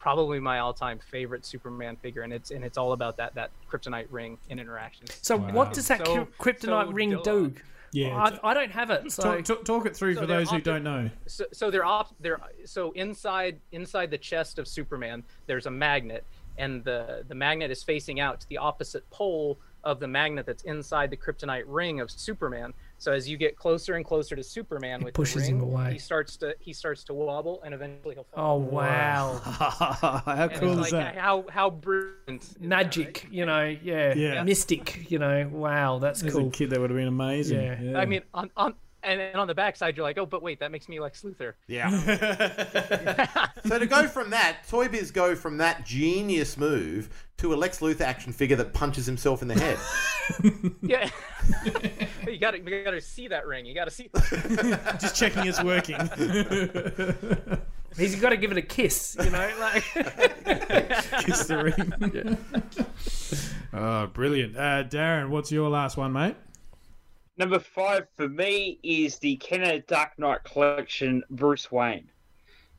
[0.00, 4.06] probably my all-time favorite Superman figure, and it's and it's all about that that kryptonite
[4.10, 5.06] ring and interaction.
[5.06, 5.52] so Wow.
[5.52, 7.54] what does that So- kryptonite so ring do?
[7.92, 9.12] Yeah, I, I don't have it.
[9.12, 11.10] So Talk, talk, talk it through So for they're those who don't know.
[11.26, 16.24] so, so they're op- they're so inside inside the chest of Superman there's a magnet
[16.58, 20.62] and the the magnet is facing out to the opposite pole of the magnet that's
[20.62, 25.02] inside the kryptonite ring of Superman so as you get closer and closer to Superman
[25.04, 25.92] with pushes the ring, him away.
[25.92, 28.56] he starts to he starts to wobble and eventually he'll fall.
[28.56, 31.16] oh wow, How cool is like that?
[31.16, 33.32] how how brilliant is that, magic, right?
[33.32, 34.42] you know, yeah, Yeah.
[34.42, 36.48] mystic, you know, wow, that's As cool.
[36.48, 37.90] a kid, that would have been amazing.
[37.90, 37.98] Yeah.
[37.98, 38.74] I mean on on
[39.04, 41.54] and then on the backside you're like oh but wait that makes me like Sluther
[41.66, 41.88] Yeah.
[43.66, 47.80] so to go from that, Toy Biz go from that genius move to a Lex
[47.80, 49.78] Luthor action figure that punches himself in the head.
[50.82, 51.10] yeah
[52.26, 54.08] you gotta you gotta see that ring you gotta see
[55.00, 55.96] just checking it's working.
[57.96, 59.84] He's got to give it a kiss, you know, like
[61.24, 62.36] Kiss the ring.
[63.72, 64.56] Oh, brilliant.
[64.56, 66.36] Uh, Darren, what's your last one, mate?
[67.36, 72.08] Number five for me is the Kenner Dark Knight Collection Bruce Wayne.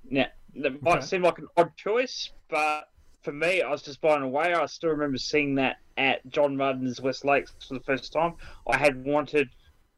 [0.10, 1.06] Now, that might Okay.
[1.06, 2.90] seem like an odd choice, but
[3.22, 4.54] for me, I was just blown away.
[4.54, 8.36] I still remember seeing that at John Martin's West Lakes for the first time.
[8.68, 9.50] I had wanted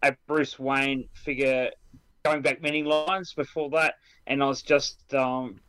[0.02, 1.70] a Bruce Wayne figure
[2.24, 3.96] going back many lines before that,
[4.26, 5.60] and I was just um,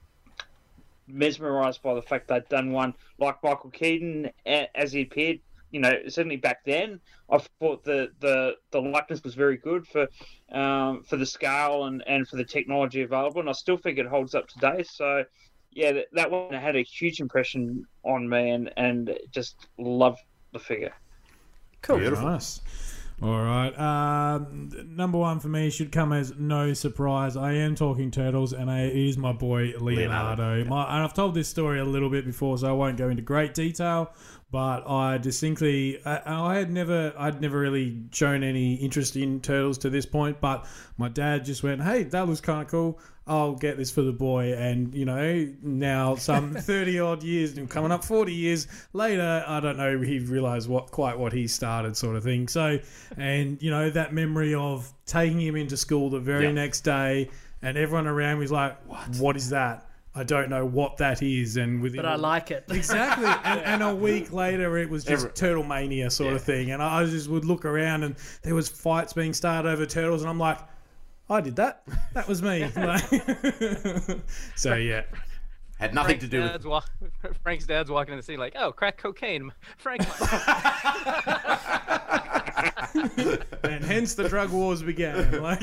[1.07, 5.41] mesmerized by the fact they'd done one like Michael Keaton as he appeared.
[5.71, 7.01] You know, certainly back then,
[7.31, 10.09] I thought the the, the likeness was very good for
[10.53, 14.07] um, for the scale and, and for the technology available, and I still think it
[14.07, 14.83] holds up today.
[14.83, 15.25] So,
[15.73, 20.21] yeah, that, that one had a huge impression on me, and and just loved
[20.53, 20.95] the figure.
[21.83, 21.99] cool.
[21.99, 22.29] Beautiful.
[22.29, 22.61] Nice.
[23.21, 23.77] All right.
[23.77, 27.37] Um, number one for me should come as no surprise.
[27.37, 30.43] I am talking turtles, and I, it is my boy Leonardo.
[30.45, 33.09] Leonardo, My, and I've told this story a little bit before, so I won't go
[33.09, 34.13] into great detail.
[34.51, 39.79] But I distinctly, I, I had never, I'd never really shown any interest in turtles
[39.79, 40.41] to this point.
[40.41, 40.65] But
[40.97, 43.01] my dad just went, "Hey, that looks kind of cool.
[43.29, 47.69] I'll get this for the boy." And you know, now some thirty odd years, and
[47.69, 50.01] coming up forty years later, I don't know.
[50.01, 52.49] He realised what quite what he started, sort of thing.
[52.49, 52.79] So,
[53.17, 56.53] and you know, that memory of taking him into school the very Yeah.
[56.53, 57.31] next day,
[57.63, 58.77] and everyone around me was like,
[59.19, 62.65] "What is that?" I don't know what that is, and within But I like it.
[62.71, 63.27] Exactly.
[63.45, 66.73] and, and a week later, it was just Every- Turtle Mania sort of thing.
[66.73, 70.23] And I just would look around and there was fights being started over turtles.
[70.23, 70.59] And I'm like,
[71.31, 71.83] I did that.
[72.15, 72.63] That was me.
[74.57, 75.03] So, yeah.
[75.79, 76.83] Had nothing to do with dad's wa-
[77.45, 79.53] Frank's dad's walking in the city like, oh, crack cocaine.
[79.77, 80.03] Frank,
[83.63, 85.41] And hence the drug wars began.
[85.41, 85.63] Like,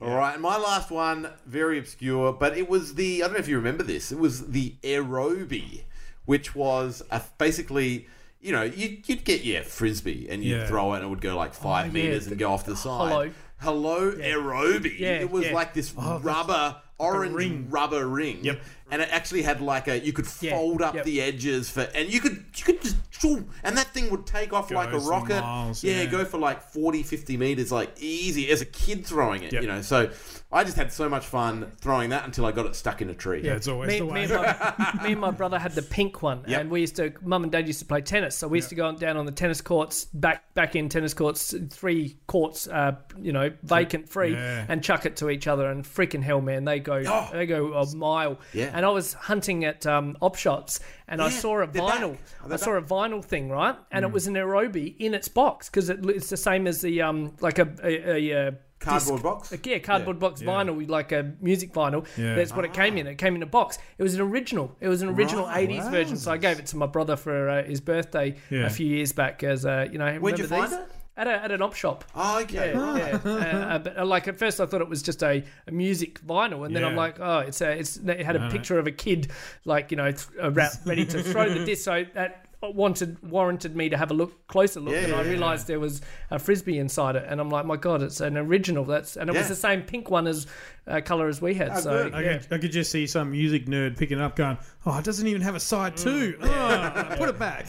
[0.00, 3.40] All right, and my last one, very obscure, but it was the I don't know
[3.40, 4.10] if you remember this.
[4.10, 5.82] It was the aerobie,
[6.24, 8.06] which was a, basically,
[8.40, 10.66] you know, you'd, you'd get your frisbee and you'd Yeah.
[10.66, 12.76] throw it and it would go like five Oh, yeah, meters and go off the
[12.76, 13.08] side.
[13.10, 13.30] hello.
[13.60, 14.98] Hello, aerobie.
[15.00, 15.52] Yeah, it was yeah.
[15.52, 17.66] like this oh, rubber, orange ring.
[17.70, 18.38] rubber ring.
[18.42, 18.60] Yep.
[18.92, 21.04] And it actually had like a you could Yeah, fold up yep.
[21.04, 24.52] the edges for, and you could you could just shoo, and that thing would take
[24.52, 25.40] off like a rocket.
[25.40, 26.06] miles, yeah, yeah.
[26.06, 29.52] go for like 40, 50 meters, like easy as a kid throwing it.
[29.52, 29.62] Yep.
[29.62, 30.08] You know, so
[30.50, 33.14] I just had so much fun throwing that until I got it stuck in a
[33.14, 33.42] tree.
[33.44, 34.22] yeah, it's always me, the me way.
[34.24, 36.60] and my, me and my brother had the pink one, Yep.
[36.62, 37.12] and we used to.
[37.22, 39.32] Mum and Dad used to play tennis, so we used to go down on the
[39.32, 44.64] tennis courts, back back in tennis courts, three courts, uh, you know, vacant, free, Yeah.
[44.70, 45.70] and chuck it to each other.
[45.70, 47.28] And freaking hell, man, they go Oh.
[47.30, 48.38] they go a mile.
[48.54, 48.70] Yeah.
[48.72, 52.16] and I was hunting at um, op shops, and I saw a vinyl.
[52.42, 55.68] I they saw a vinyl thing, right, and it was an Aerobie in its box
[55.68, 59.22] because it, it's the same as the um like a a, a, uh Cardboard disc-
[59.24, 59.52] box?
[59.52, 62.06] a- yeah, cardboard box vinyl, like a music vinyl.
[62.16, 62.34] Yeah.
[62.34, 63.06] That's what it came in.
[63.06, 63.78] It came in a box.
[63.98, 64.76] It was an original.
[64.80, 65.68] It was an original Right.
[65.68, 66.16] '80s version.
[66.16, 68.66] So I gave it to my brother for uh, his birthday Yeah.
[68.66, 69.42] a few years back.
[69.42, 70.88] As uh, you know, Where'd you remember find these?
[70.88, 70.94] it?
[71.16, 72.04] At, a, at an op shop.
[72.14, 72.72] Oh, okay.
[72.72, 73.18] Yeah, yeah.
[73.24, 76.24] Uh, uh, but uh, like at first, I thought it was just a, a music
[76.24, 78.48] vinyl, and then I'm like, oh, it's a, it's it had a No.
[78.50, 79.26] picture of a kid,
[79.64, 81.82] like you know, th- about ready to throw the disc.
[81.82, 85.22] So that Uh, wanted warranted me to have a look closer look, Yeah, and I
[85.22, 86.00] yeah, realised there was
[86.30, 88.84] a frisbee inside it, and I'm like, my god, it's an original.
[88.84, 90.46] That's and it was the same pink one as
[90.88, 91.70] uh, color as we had.
[91.70, 92.14] Oh, so good.
[92.14, 92.38] I, yeah.
[92.38, 95.26] could, I could just see some music nerd picking it up, going, "Oh, it doesn't
[95.26, 96.36] even have a side two.
[96.40, 97.66] Oh, put it back."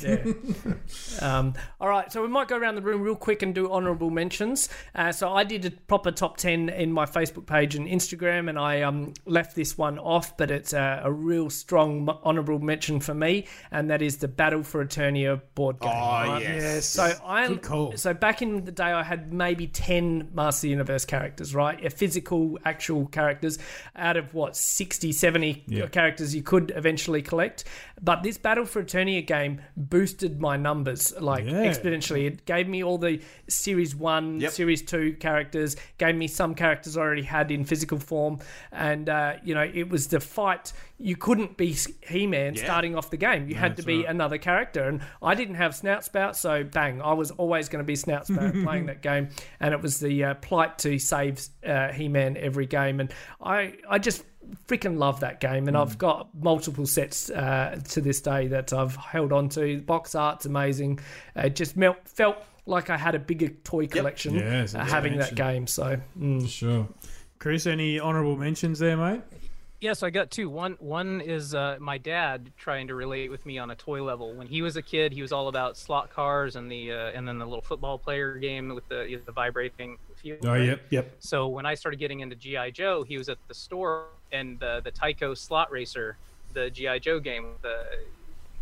[1.22, 4.10] Um, all right, so we might go around the room real quick and do honourable
[4.10, 4.70] mentions.
[4.96, 8.58] Uh, so I did a proper top ten in my Facebook page and Instagram, and
[8.58, 13.14] I um, left this one off, but it's a, a real strong honourable mention for
[13.14, 15.92] me, and that is the Battle for Eternia board game.
[15.92, 16.42] Oh, right?
[16.42, 16.86] yes.
[16.86, 17.98] So I Good call.
[17.98, 21.84] so back in the day, I had maybe ten Master Universe characters, right?
[21.86, 23.58] A Physical, actual characters,
[23.96, 25.88] out of what 60, 70 Yeah.
[25.88, 27.64] characters you could eventually collect.
[28.02, 31.66] But this Battle for Eternia game boosted my numbers like Yeah.
[31.66, 32.26] exponentially.
[32.28, 34.52] It gave me all the Series One, Yep.
[34.52, 35.76] Series Two characters.
[35.98, 38.40] Gave me some characters I already had in physical form,
[38.72, 40.72] and uh, you know it was the fight.
[41.00, 41.78] You couldn't be
[42.08, 42.64] He-Man Yeah.
[42.66, 43.48] starting off the game.
[43.48, 44.10] You had to be right.
[44.10, 47.88] another character, and I didn't have Snout Spout, so bang, I was always going to
[47.88, 49.30] be Snout Spout playing that game,
[49.60, 53.98] and it was the uh, plight to save uh, He-Man every game, and I I
[54.00, 54.24] just
[54.68, 58.96] freaking love that game, and I've got multiple sets uh, to this day that I've
[58.96, 59.60] held on to.
[59.62, 61.00] The box art's amazing.
[61.36, 65.36] It just melt, felt like I had a bigger toy collection Yes, uh, having that
[65.36, 65.68] game.
[65.68, 66.48] So mm.
[66.48, 66.88] Sure.
[67.40, 69.22] Chris, any honourable mentions there, mate?
[69.82, 70.50] Yes, I got two.
[70.50, 74.34] One one is uh, my dad trying to relate with me on a toy level.
[74.34, 77.26] When he was a kid, he was all about slot cars and the uh, and
[77.26, 80.40] then the little football player game with the the vibrating field.
[80.44, 80.66] Oh, right?
[80.66, 81.16] yep, yep.
[81.20, 84.82] So when I started getting into GI Joe, he was at the store and the
[84.84, 86.18] the Tyco Slot Racer,
[86.54, 87.86] the GI Joe game, the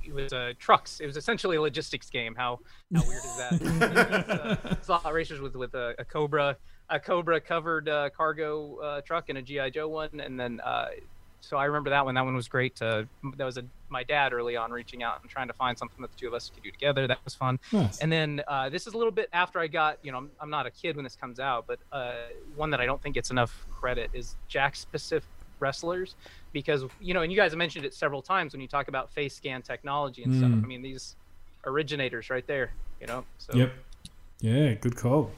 [0.05, 0.99] it was uh, trucks.
[0.99, 2.35] It was essentially a logistics game.
[2.35, 2.59] How
[2.93, 3.61] how weird is that?
[4.63, 6.57] Was, uh, slot racers with with a, a Cobra,
[6.89, 10.87] a Cobra covered uh, cargo uh, truck and a GI Joe one, and then uh,
[11.41, 12.15] so I remember that one.
[12.15, 12.81] That one was great.
[12.81, 13.03] Uh,
[13.37, 16.11] that was a, my dad early on reaching out and trying to find something that
[16.11, 17.07] the two of us could do together.
[17.07, 17.59] That was fun.
[17.71, 17.99] Nice.
[17.99, 20.49] And then uh, this is a little bit after I got, you know, I'm, I'm
[20.49, 22.13] not a kid when this comes out, but uh,
[22.55, 25.29] one that I don't think gets enough credit is Jakks Pacific
[25.59, 26.15] Wrestlers,
[26.53, 29.11] because you know, and you guys have mentioned it several times when you talk about
[29.11, 30.51] face scan technology and stuff.
[30.51, 30.63] Mm.
[30.63, 31.15] I mean, these
[31.65, 33.23] originators right there, you know.
[33.37, 33.73] So Yep.
[34.39, 35.31] Yeah, good call.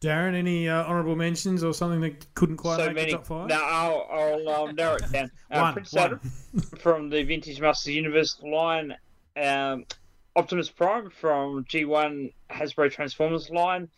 [0.00, 3.10] Darren, any uh, honourable mentions or something that couldn't quite so make many.
[3.12, 3.48] the top five?
[3.48, 5.30] Now I'll, I'll, I'll narrow it down.
[5.50, 6.04] Uh, One, Prince one.
[6.04, 6.20] Adam
[6.78, 8.94] from the Vintage Masters Universe line,
[9.42, 9.86] um,
[10.36, 13.88] Optimus Prime from G1 Hasbro Transformers line,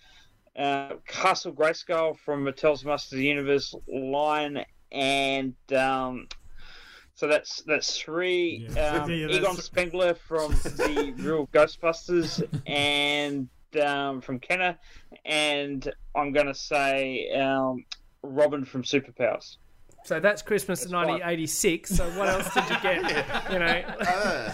[0.56, 6.28] uh, Castle Grayskull from Mattel's Masters Universe line, and um,
[7.14, 8.68] so that's that's three.
[8.74, 9.00] Yeah.
[9.02, 14.78] Um, Yeah, that's- Egon Spengler from the real Ghostbusters, and um, from Kenner,
[15.24, 17.84] and I'm gonna say um,
[18.22, 19.56] Robin from Superpowers.
[20.04, 21.06] so that's Christmas of right.
[21.20, 21.90] 1986.
[21.90, 23.50] So what else did you get?
[23.52, 24.52] you know, Uh,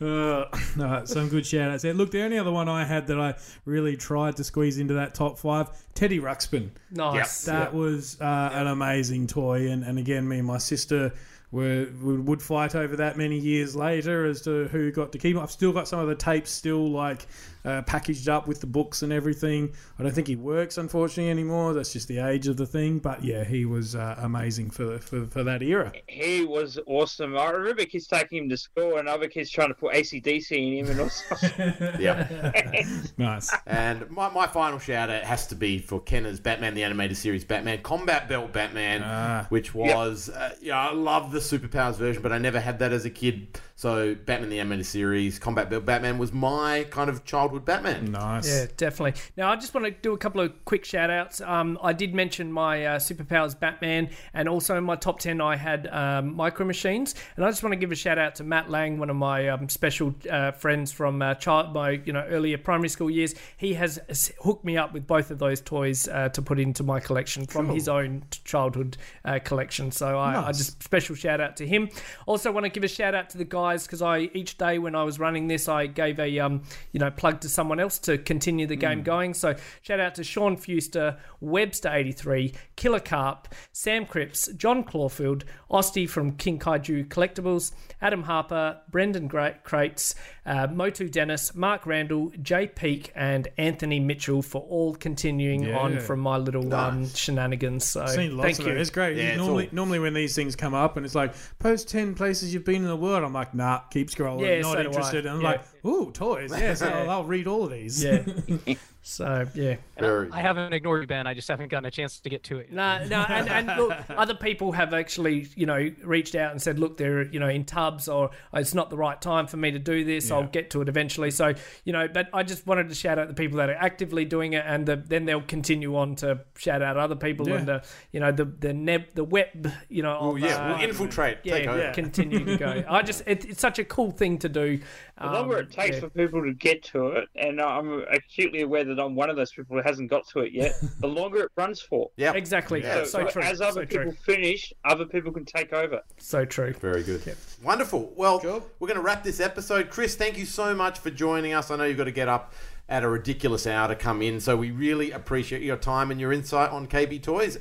[0.00, 0.46] Uh,
[0.78, 1.92] no, some good shout outs there.
[1.92, 3.34] Look, the only other one I had that I
[3.66, 6.70] really tried to squeeze into that top five, Teddy Ruxpin.
[6.90, 7.44] nice.
[7.44, 11.12] That was uh, an amazing toy, and, and again, me and my sister
[11.50, 15.36] were would, would fight over that many years later as to who got to keep.
[15.36, 17.26] I've still got some of the tapes still like
[17.64, 19.72] uh, packaged up with the books and everything.
[19.98, 21.74] I don't think he works unfortunately anymore.
[21.74, 22.98] That's just the age of the thing.
[22.98, 25.92] But yeah, he was uh, amazing for, for for that era.
[26.08, 27.36] He was awesome.
[27.36, 30.84] I remember kids taking him to school, and other kids trying to put ACDC in
[30.86, 31.36] him, and also.
[31.98, 32.52] yeah.
[33.18, 33.54] Nice.
[33.66, 37.44] And my, my final shout out has to be for Kenner's Batman the Animated Series
[37.44, 39.46] Batman Combat Belt Batman, Ah.
[39.50, 43.04] which was uh, yeah I love the superpowers version, but I never had that as
[43.04, 43.58] a kid.
[43.80, 48.12] So Batman the Animated Series Combat Belt Batman was my kind of childhood Batman.
[48.12, 48.46] Nice.
[48.46, 49.18] Yeah, definitely.
[49.38, 51.40] Now, I just want to do a couple of quick shout outs.
[51.40, 55.56] Um, I did mention my uh, Superpowers Batman, and also in my top 10, I
[55.56, 57.14] had um, Micro Machines.
[57.36, 59.48] And I just want to give a shout out to Matt Lang, one of my
[59.48, 63.34] um, special uh, friends from uh, child, my you know earlier primary school years.
[63.56, 63.98] He has
[64.42, 67.70] hooked me up with both of those toys uh, to put into my collection from
[67.70, 69.90] his own childhood uh, collection.
[69.90, 71.88] So I, I just special shout out to him.
[72.26, 74.78] Also, want to give a shout out to the guy guys because I each day
[74.78, 76.62] when I was running this, I gave a um,
[76.92, 79.34] you know plug to someone else to continue the game going.
[79.34, 85.44] So shout out to Sean Fuster, Webster eighty three, Killer Carp, Sam Cripps, John Clawfield,
[85.70, 90.14] Osty from King Kaiju Collectibles, Adam Harper, Brendan Gra- Crates,
[90.46, 95.78] uh, Motu Dennis, Mark Randall, Jay Peak, and Anthony Mitchell for all continuing Yeah.
[95.78, 97.84] on from my little um, shenanigans.
[97.84, 98.72] So seen lots thank of you.
[98.72, 98.80] it.
[98.80, 99.16] It's great.
[99.16, 102.52] Yeah, it's all- normally when these things come up and it's like post ten places
[102.54, 104.40] you've been in the world, I'm like, nah, keep scrolling.
[104.48, 105.26] Yeah, not so interested.
[105.26, 105.48] And I'm Yeah.
[105.50, 106.50] like, ooh, toys.
[106.50, 108.02] Yes, I'll, I'll read all of these.
[108.02, 108.24] Yeah.
[109.02, 109.76] so yeah.
[109.98, 110.30] Very.
[110.30, 111.26] I haven't ignored you, Ben.
[111.26, 112.70] I just haven't gotten a chance to get to it.
[112.72, 116.78] No, no, and, and look, other people have actually, you know, reached out and said,
[116.78, 119.70] look, they're, you know, in tubs, or "Oh, it's not the right time for me
[119.70, 120.30] to do this.
[120.30, 121.30] I'll get to it eventually.
[121.30, 124.24] So, you know, but I just wanted to shout out the people that are actively
[124.24, 127.56] doing it, and the, then they'll continue on to shout out other people, Yeah.
[127.56, 130.76] and the, you know, the the neb, the web, you know, Well, of, yeah, uh,
[130.78, 131.38] we'll infiltrate.
[131.44, 131.92] yeah, take over.
[131.94, 132.84] continue to go.
[132.88, 134.80] I just, it, it's such a cool thing to do.
[135.20, 136.00] The longer Um, it takes yeah.
[136.00, 139.52] for people to get to it, and I'm acutely aware that I'm one of those
[139.52, 142.10] people who hasn't got to it yet, the longer it runs for.
[142.16, 142.32] Yeah.
[142.32, 142.82] Exactly.
[142.82, 143.04] Yeah.
[143.04, 143.42] So, true.
[143.42, 144.34] As other so people true.
[144.34, 146.00] finish, other people can take over.
[146.16, 146.72] So true.
[146.72, 147.20] Very good.
[147.62, 148.12] Wonderful.
[148.16, 148.40] Well,
[148.78, 149.90] we're going to wrap this episode.
[149.90, 151.70] Chris, thank you so much for joining us.
[151.70, 152.54] I know you've got to get up
[152.88, 156.32] at a ridiculous hour to come in, so we really appreciate your time and your
[156.32, 157.58] insight on KB Toys.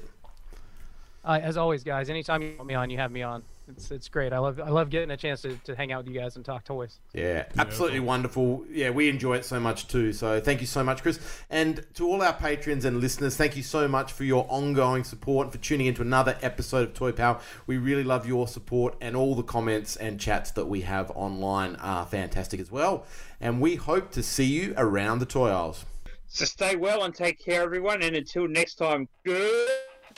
[1.26, 3.44] Uh, as always, guys, anytime you want me on, you have me on.
[3.70, 4.34] It's it's great.
[4.34, 6.44] I love I love getting a chance to, to hang out with you guys and
[6.44, 7.00] talk toys.
[7.14, 8.66] Yeah, absolutely wonderful.
[8.70, 10.12] Yeah, we enjoy it so much too.
[10.12, 11.20] So thank you so much, Chris.
[11.50, 15.46] And to all our patrons and listeners, thank you so much for your ongoing support
[15.46, 17.40] and for tuning into another episode of Toy Power.
[17.68, 21.76] We really love your support and all the comments and chats that we have online
[21.76, 23.06] are fantastic as well.
[23.40, 25.86] And we hope to see you around the toy aisles.
[26.28, 28.02] So stay well and take care, everyone.
[28.02, 29.70] And until next time, good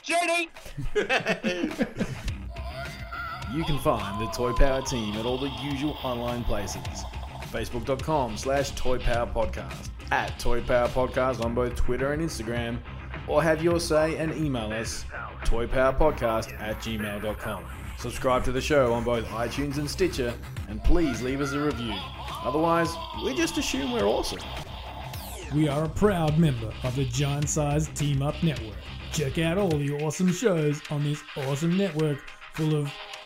[0.02, 0.48] journey.
[3.54, 6.82] You can find the Toy Power team at all the usual online places.
[7.50, 12.78] Facebook.com slash Toy Power Podcast, at Toy Power Podcast on both Twitter and Instagram,
[13.28, 15.04] or have your say and email us
[15.44, 17.64] toypowerpodcast at gmail.com.
[17.98, 20.32] Subscribe to the show on both iTunes and Stitcher,
[20.70, 21.94] and please leave us a review.
[22.42, 22.88] Otherwise,
[23.22, 24.40] we just assume we're awesome.
[25.54, 28.76] We are a proud member of the Giant Size Team Up Network.
[29.12, 32.18] Check out all the awesome shows on this awesome network
[32.54, 32.90] full of